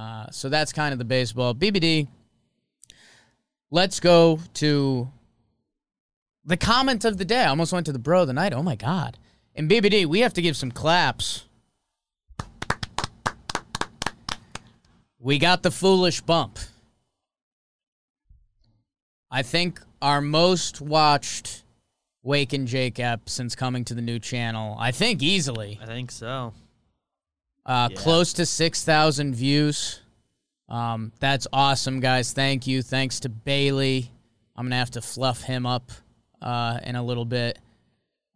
[0.00, 1.54] uh, so that's kind of the baseball.
[1.54, 2.08] BBD.
[3.70, 5.10] Let's go to
[6.44, 7.42] the comment of the day.
[7.42, 8.54] I almost went to the bro of the night.
[8.54, 9.18] Oh my god!
[9.54, 11.44] And BBD, we have to give some claps.
[15.18, 16.58] We got the foolish bump.
[19.30, 21.62] I think our most watched
[22.22, 24.76] Wake n Jake app since coming to the new channel.
[24.80, 25.78] I think easily.
[25.82, 26.54] I think so.
[27.70, 27.96] Uh, Yeah.
[27.96, 30.00] Close to 6,000 views.
[30.68, 32.32] Um, that's awesome, guys.
[32.32, 32.82] Thank you.
[32.82, 34.10] Thanks to Bailey.
[34.56, 35.92] I'm going to have to fluff him up
[36.42, 37.60] uh, in a little bit.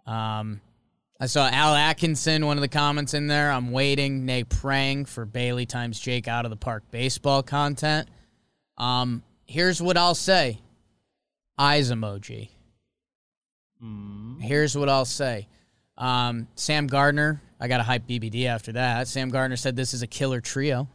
[0.07, 0.61] Um,
[1.19, 3.51] I saw Al Atkinson, one of the comments in there.
[3.51, 8.09] I'm waiting, nay, praying for Bailey times Jake out of the park baseball content.
[8.79, 10.61] Um, here's what I'll say
[11.59, 12.51] eyes emoji.
[13.83, 14.41] Mm.
[14.41, 15.49] Here's what I'll say.
[15.97, 19.09] Um, Sam Gardner, I got to hype BBD after that.
[19.09, 20.87] Sam Gardner said this is a killer trio.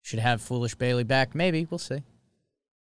[0.00, 1.36] Should have Foolish Bailey back.
[1.36, 1.68] Maybe.
[1.70, 2.02] We'll see.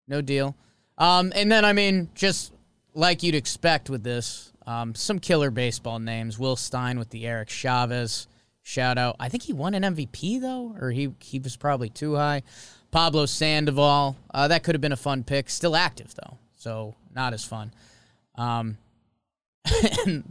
[0.10, 0.58] No deal.
[0.98, 2.52] Um, and then, I mean, just
[2.94, 6.38] like you'd expect with this, um, some killer baseball names.
[6.38, 8.28] Will Stein with the Eric Chavez
[8.62, 9.16] shout out.
[9.22, 12.44] I think he won an MVP, though, or he, he was probably too high.
[12.92, 14.18] Pablo Sandoval.
[14.34, 15.50] Uh, that could have been a fun pick.
[15.50, 17.72] Still active, though, so not as fun.
[18.36, 18.78] Um,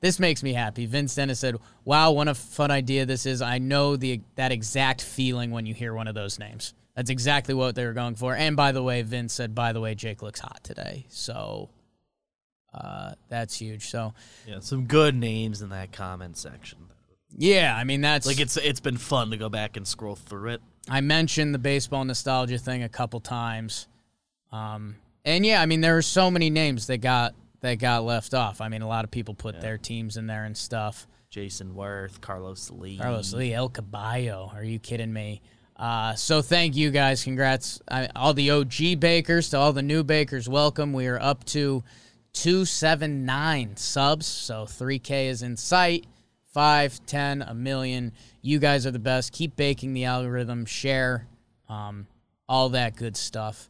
[0.00, 0.86] this makes me happy.
[0.86, 3.42] Vince Dennis said, "Wow, what a fun idea this is!
[3.42, 6.74] I know the that exact feeling when you hear one of those names.
[6.94, 9.80] That's exactly what they were going for." And by the way, Vince said, "By the
[9.80, 11.70] way, Jake looks hot today." So
[12.74, 13.88] uh, that's huge.
[13.88, 14.14] So
[14.46, 16.78] Yeah, some good names in that comment section.
[17.36, 20.50] yeah, I mean that's Like it's it's been fun to go back and scroll through
[20.50, 20.60] it.
[20.88, 23.88] I mentioned the baseball nostalgia thing a couple times.
[24.52, 28.34] Um, and yeah, I mean there were so many names that got that got left
[28.34, 28.60] off.
[28.60, 31.06] I mean a lot of people put their teams in there and stuff.
[31.30, 32.98] Jayson Werth, Carlos Lee.
[32.98, 34.50] Carlos Lee, El Caballo.
[34.54, 35.42] Are you kidding me?
[35.76, 37.22] Uh, so thank you guys.
[37.22, 40.48] Congrats, I, all the OG bakers to all the new bakers.
[40.48, 40.92] Welcome.
[40.92, 41.84] We are up to
[42.32, 44.26] two seven nine subs.
[44.26, 46.06] So three K is in sight.
[46.52, 48.12] Five, ten, a million.
[48.42, 49.32] You guys are the best.
[49.32, 50.64] Keep baking the algorithm.
[50.64, 51.28] Share,
[51.68, 52.06] um,
[52.48, 53.68] all that good stuff.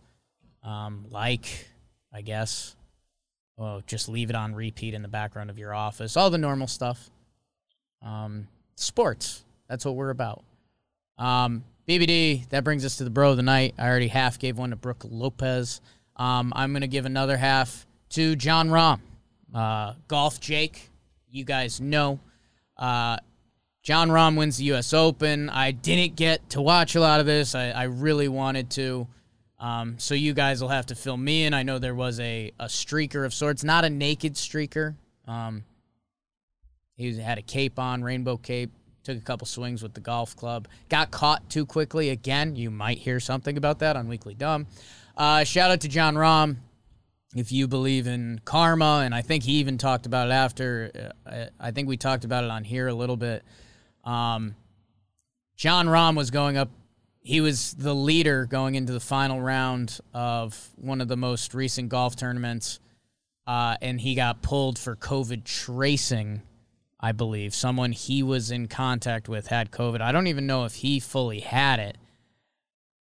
[0.63, 1.69] Um, like,
[2.13, 2.77] I guess.
[3.59, 6.17] Oh, just leave it on repeat in the background of your office.
[6.17, 7.11] All the normal stuff
[8.03, 8.47] um,
[8.77, 9.45] sports.
[9.69, 10.45] That's what we're about.
[11.19, 13.75] Um, BBD, that brings us to the bro of the night.
[13.79, 15.81] I already half gave one to Brooke Lopez.
[16.17, 19.01] Um, I'm going to give another half to Jon Rahm.
[19.55, 20.91] Uh, Golf Jake,
[21.31, 22.21] you guys know.
[22.77, 23.17] Uh,
[23.83, 24.93] Jon Rahm wins the U.S.
[24.93, 25.49] Open.
[25.49, 27.55] I didn't get to watch a lot of this.
[27.55, 29.07] I, I really wanted to.
[29.61, 31.53] Um, so you guys will have to fill me in.
[31.53, 34.95] I know there was a, a streaker of sorts, not a naked streaker.
[35.27, 35.65] Um,
[36.97, 38.71] he had a cape on, rainbow cape.
[39.05, 40.69] Took a couple swings with the golf club.
[40.89, 42.57] Got caught too quickly again.
[42.57, 44.67] You might hear something about that on Weekly Dumb.
[45.17, 46.57] Uh, shout out to Jon Rahm.
[47.35, 51.13] If you believe in karma, and I think he even talked about it after.
[51.27, 53.45] uh, I- think we talked about it on here a little bit.
[54.05, 54.55] Um,
[55.57, 56.71] Jon Rahm was going up.
[57.29, 61.91] He was the leader going into the final round of one of the most recent
[61.91, 62.81] golf tournaments,
[63.47, 66.41] uh, and he got pulled for COVID tracing.
[66.99, 70.01] I believe someone he was in contact with had COVID.
[70.01, 71.99] I don't even know if he fully had it,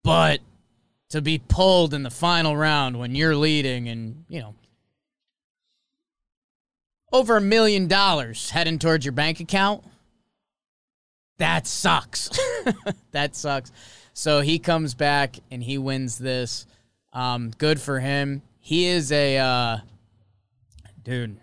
[0.03, 0.39] but
[1.09, 4.55] to be pulled in the final round when you're leading and you know
[7.13, 9.84] over a million dollars heading towards your bank account
[11.38, 12.30] that sucks.
[13.11, 13.72] that sucks.
[14.18, 16.65] So he comes back and he wins this.
[17.13, 18.41] Um, good for him.
[18.59, 19.78] He is a uh,
[21.03, 21.38] dude.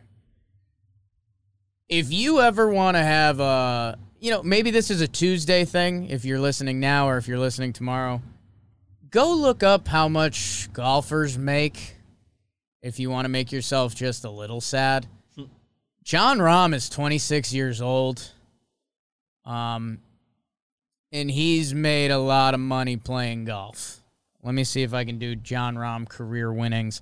[1.89, 6.11] If you ever want to have a, you know, maybe this is a Tuesday thing.
[6.11, 8.21] If you're listening now or if you're listening tomorrow,
[9.09, 11.95] go look up how much golfers make.
[12.83, 15.07] If you want to make yourself just a little sad,
[16.03, 18.33] Jon Rahm is 26 years old.
[19.45, 20.01] Um,
[21.15, 24.03] and he's made a lot of money playing golf.
[24.43, 27.01] Let me see if I can do Jon Rahm career winnings.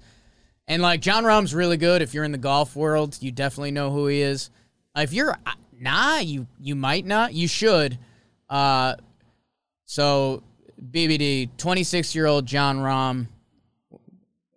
[0.69, 2.03] And like Jon Rahm's really good.
[2.03, 4.51] If you're in the golf world, you definitely know who he is.
[4.95, 7.33] If you're uh, nah, you you might not.
[7.33, 7.99] You should.
[8.51, 8.97] Uh,
[9.87, 10.43] so
[10.91, 13.29] BBD, 26 year old Jon Rahm.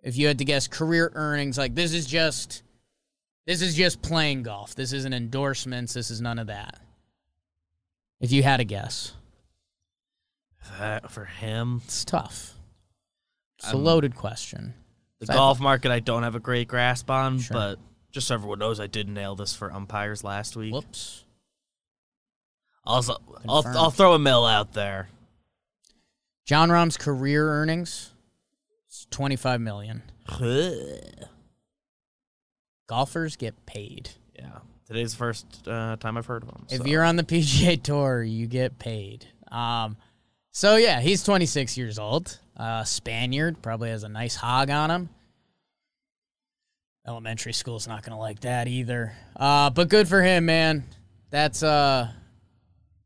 [0.02, 2.62] If you had to guess career earnings, like this is just
[3.46, 4.74] this is just playing golf.
[4.74, 5.94] This isn't endorsements.
[5.94, 6.78] This is none of that.
[8.20, 9.12] If you had a guess,
[10.78, 12.54] That- for him, it's tough.
[13.58, 14.74] It's a loaded question.
[15.18, 17.54] the So I- golf market I don't have a great grasp on, Sure.
[17.54, 17.78] but
[18.12, 20.72] just so everyone knows, I did nail this for umpires last week.
[20.74, 21.24] Whoops.
[22.84, 23.14] Also,
[23.48, 23.76] I'll Confirmed.
[23.78, 25.08] I'll throw a mill out there.
[26.44, 28.12] Jon Rahm's career earnings
[28.90, 30.02] is 25 million.
[30.40, 31.24] yeah,
[32.86, 34.10] Golfers get paid.
[34.38, 34.58] Yeah.
[34.86, 36.66] Today's the first uh, time I've heard of him.
[36.70, 36.86] If so.
[36.86, 39.26] you're on the PGA Tour, you get paid.
[39.50, 39.96] Um,
[40.56, 42.38] so yeah, he's 26 years old.
[42.56, 45.10] Uh, Spaniard probably has a nice hog on him.
[47.06, 49.12] Elementary school's not gonna like that either.
[49.38, 50.84] Uh, but good for him, man.
[51.28, 52.10] That's uh,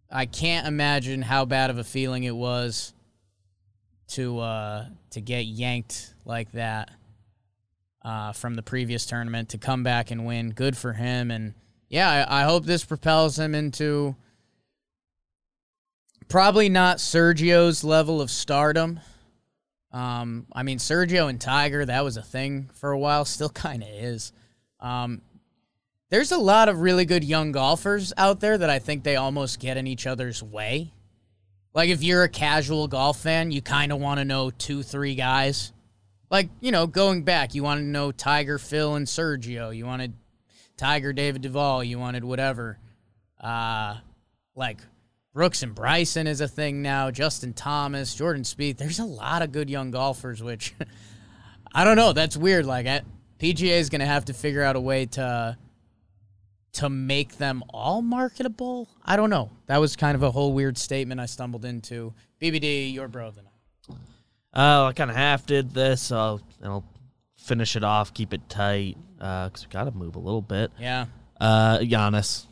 [0.08, 2.92] I can't imagine how bad of a feeling it was
[4.10, 6.92] to uh to get yanked like that
[8.04, 10.50] uh, from the previous tournament to come back and win.
[10.50, 11.54] Good for him, and
[11.88, 14.14] yeah, I, I hope this propels him into
[16.30, 19.00] probably not Sergio's level of stardom.
[19.92, 23.82] Um, I mean, Sergio and Tiger, that was a thing for a while, still kind
[23.82, 24.32] of is.
[24.78, 25.20] Um,
[26.08, 29.60] there's a lot of really good young golfers out there that I think they almost
[29.60, 30.92] get in each other's way.
[31.74, 35.14] Like, if you're a casual golf fan, you kind of want to know two, three
[35.14, 35.72] guys.
[36.28, 39.76] Like, you know, going back, you wanted to know Tiger, Phil, and Sergio.
[39.76, 40.14] You wanted
[40.76, 41.84] Tiger, David Duval.
[41.84, 42.78] You wanted whatever.
[43.40, 43.98] Uh,
[44.56, 44.78] like,
[45.32, 47.10] Brooks and Bryson is a thing now.
[47.10, 48.78] Justin Thomas, Jordan Spieth.
[48.78, 50.74] There's a lot of good young golfers, which
[51.72, 52.12] I don't know.
[52.12, 52.66] That's weird.
[52.66, 52.86] Like
[53.38, 55.56] PGA is going to have to figure out a way to
[56.72, 58.88] to make them all marketable.
[59.04, 59.50] I don't know.
[59.66, 62.14] That was kind of a whole weird statement I stumbled into.
[62.40, 63.98] BBD, your bro of the night.
[64.52, 66.84] Uh, I kind of half did this, so I'll
[67.36, 70.70] finish it off, keep it tight, because we got to move a little bit.
[70.78, 71.06] Yeah.
[71.40, 72.46] Uh, Giannis.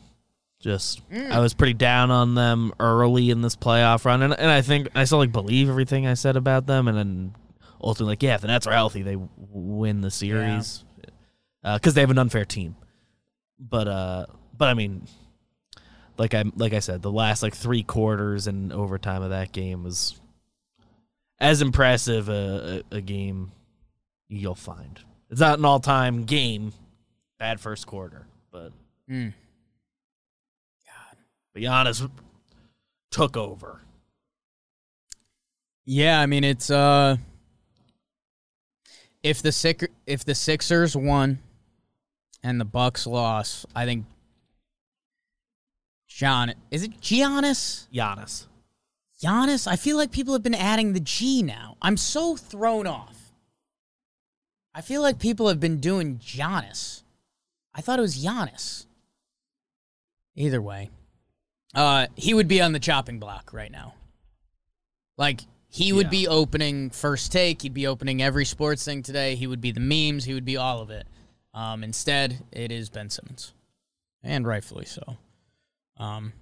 [0.59, 1.31] Just Mm.
[1.31, 4.89] I was pretty down on them early in this playoff run, and, and I think
[4.93, 7.35] I still like believe everything I said about them, and then
[7.81, 10.83] ultimately, like, yeah, if the Nets are healthy, they win the series
[11.63, 12.75] because they have an unfair team.
[13.57, 14.25] But uh,
[14.57, 15.07] but I mean,
[16.17, 19.83] like I like I said, the last like three quarters and overtime of that game
[19.83, 20.19] was
[21.39, 23.53] as impressive a, a, a game
[24.27, 24.99] you'll find.
[25.29, 26.73] It's not an all time game.
[27.37, 28.73] Bad first quarter, but
[29.09, 29.33] Mm.
[31.59, 32.09] Giannis
[33.11, 33.81] took over.
[35.85, 37.17] Yeah, I mean it's uh
[39.23, 41.39] if the Sick if the Sixers won
[42.43, 44.05] and the Bucks lost, I think
[46.07, 47.87] John is it Giannis?
[47.93, 48.45] Giannis.
[49.21, 49.67] Giannis?
[49.67, 51.75] I feel like people have been adding the G now.
[51.81, 53.33] I'm so thrown off.
[54.73, 57.01] I feel like people have been doing Giannis.
[57.73, 58.85] I thought it was Giannis.
[60.35, 60.89] Either way,
[61.75, 63.93] uh, he would be on the chopping block right now.
[65.17, 66.09] Like he would Yeah.
[66.11, 67.61] be opening first take.
[67.61, 69.35] He'd be opening every sports thing today.
[69.35, 70.25] He would be the memes.
[70.25, 71.07] He would be all of it.
[71.53, 73.53] Um, instead, it is Ben Simmons,
[74.23, 75.17] and rightfully so.
[75.97, 76.33] Um,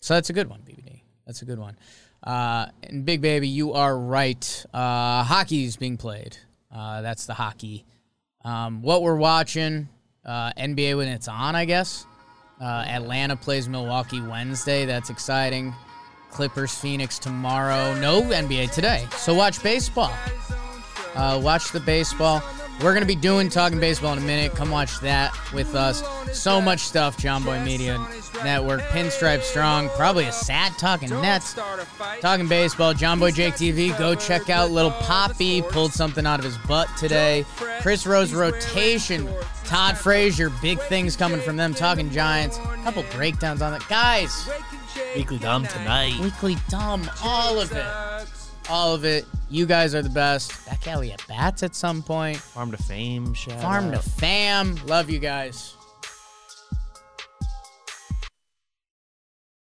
[0.00, 1.02] so that's a good one, BBD.
[1.26, 1.76] That's a good one.
[2.22, 4.64] Uh, and Big Baby, you are right.
[4.72, 6.36] Uh, hockey's being played.
[6.74, 7.84] Uh, that's the hockey.
[8.44, 9.88] Um, what we're watching,
[10.24, 12.06] uh, NBA when it's on, I guess.
[12.62, 14.84] Uh, Atlanta plays Milwaukee Wednesday.
[14.84, 15.74] That's exciting.
[16.30, 17.98] Clippers Phoenix tomorrow.
[18.00, 19.06] No NBA today.
[19.16, 20.14] So watch baseball.
[21.16, 22.40] Uh, watch the baseball.
[22.82, 24.56] We're going to be doing Talking Baseball in a minute.
[24.56, 26.02] Come watch that with us.
[26.36, 28.04] So much stuff, Jomboy Media
[28.42, 28.80] Network.
[28.82, 29.88] Pinstripe Strong.
[29.90, 31.56] Probably a sad Talking Nets.
[32.20, 32.92] Talking Baseball.
[32.92, 33.96] Jomboy Jake TV.
[33.98, 35.62] Go check out Little Poppy.
[35.62, 37.44] Pulled something out of his butt today.
[37.82, 39.28] Chris Rose rotation.
[39.62, 40.50] Todd Frazier.
[40.60, 41.74] Big things coming from them.
[41.74, 42.58] Talking Giants.
[42.82, 43.82] couple breakdowns on it.
[43.88, 44.50] Guys,
[45.14, 46.18] Weekly Dumb tonight.
[46.18, 47.08] weekly dumb.
[47.22, 48.41] All of it.
[48.68, 49.26] All of it.
[49.50, 50.66] You guys are the best.
[50.66, 52.38] Back alley at bats at some point.
[52.38, 53.34] Farm to Fame.
[53.34, 54.76] Shout Farm to fam.
[54.86, 55.76] Love you guys.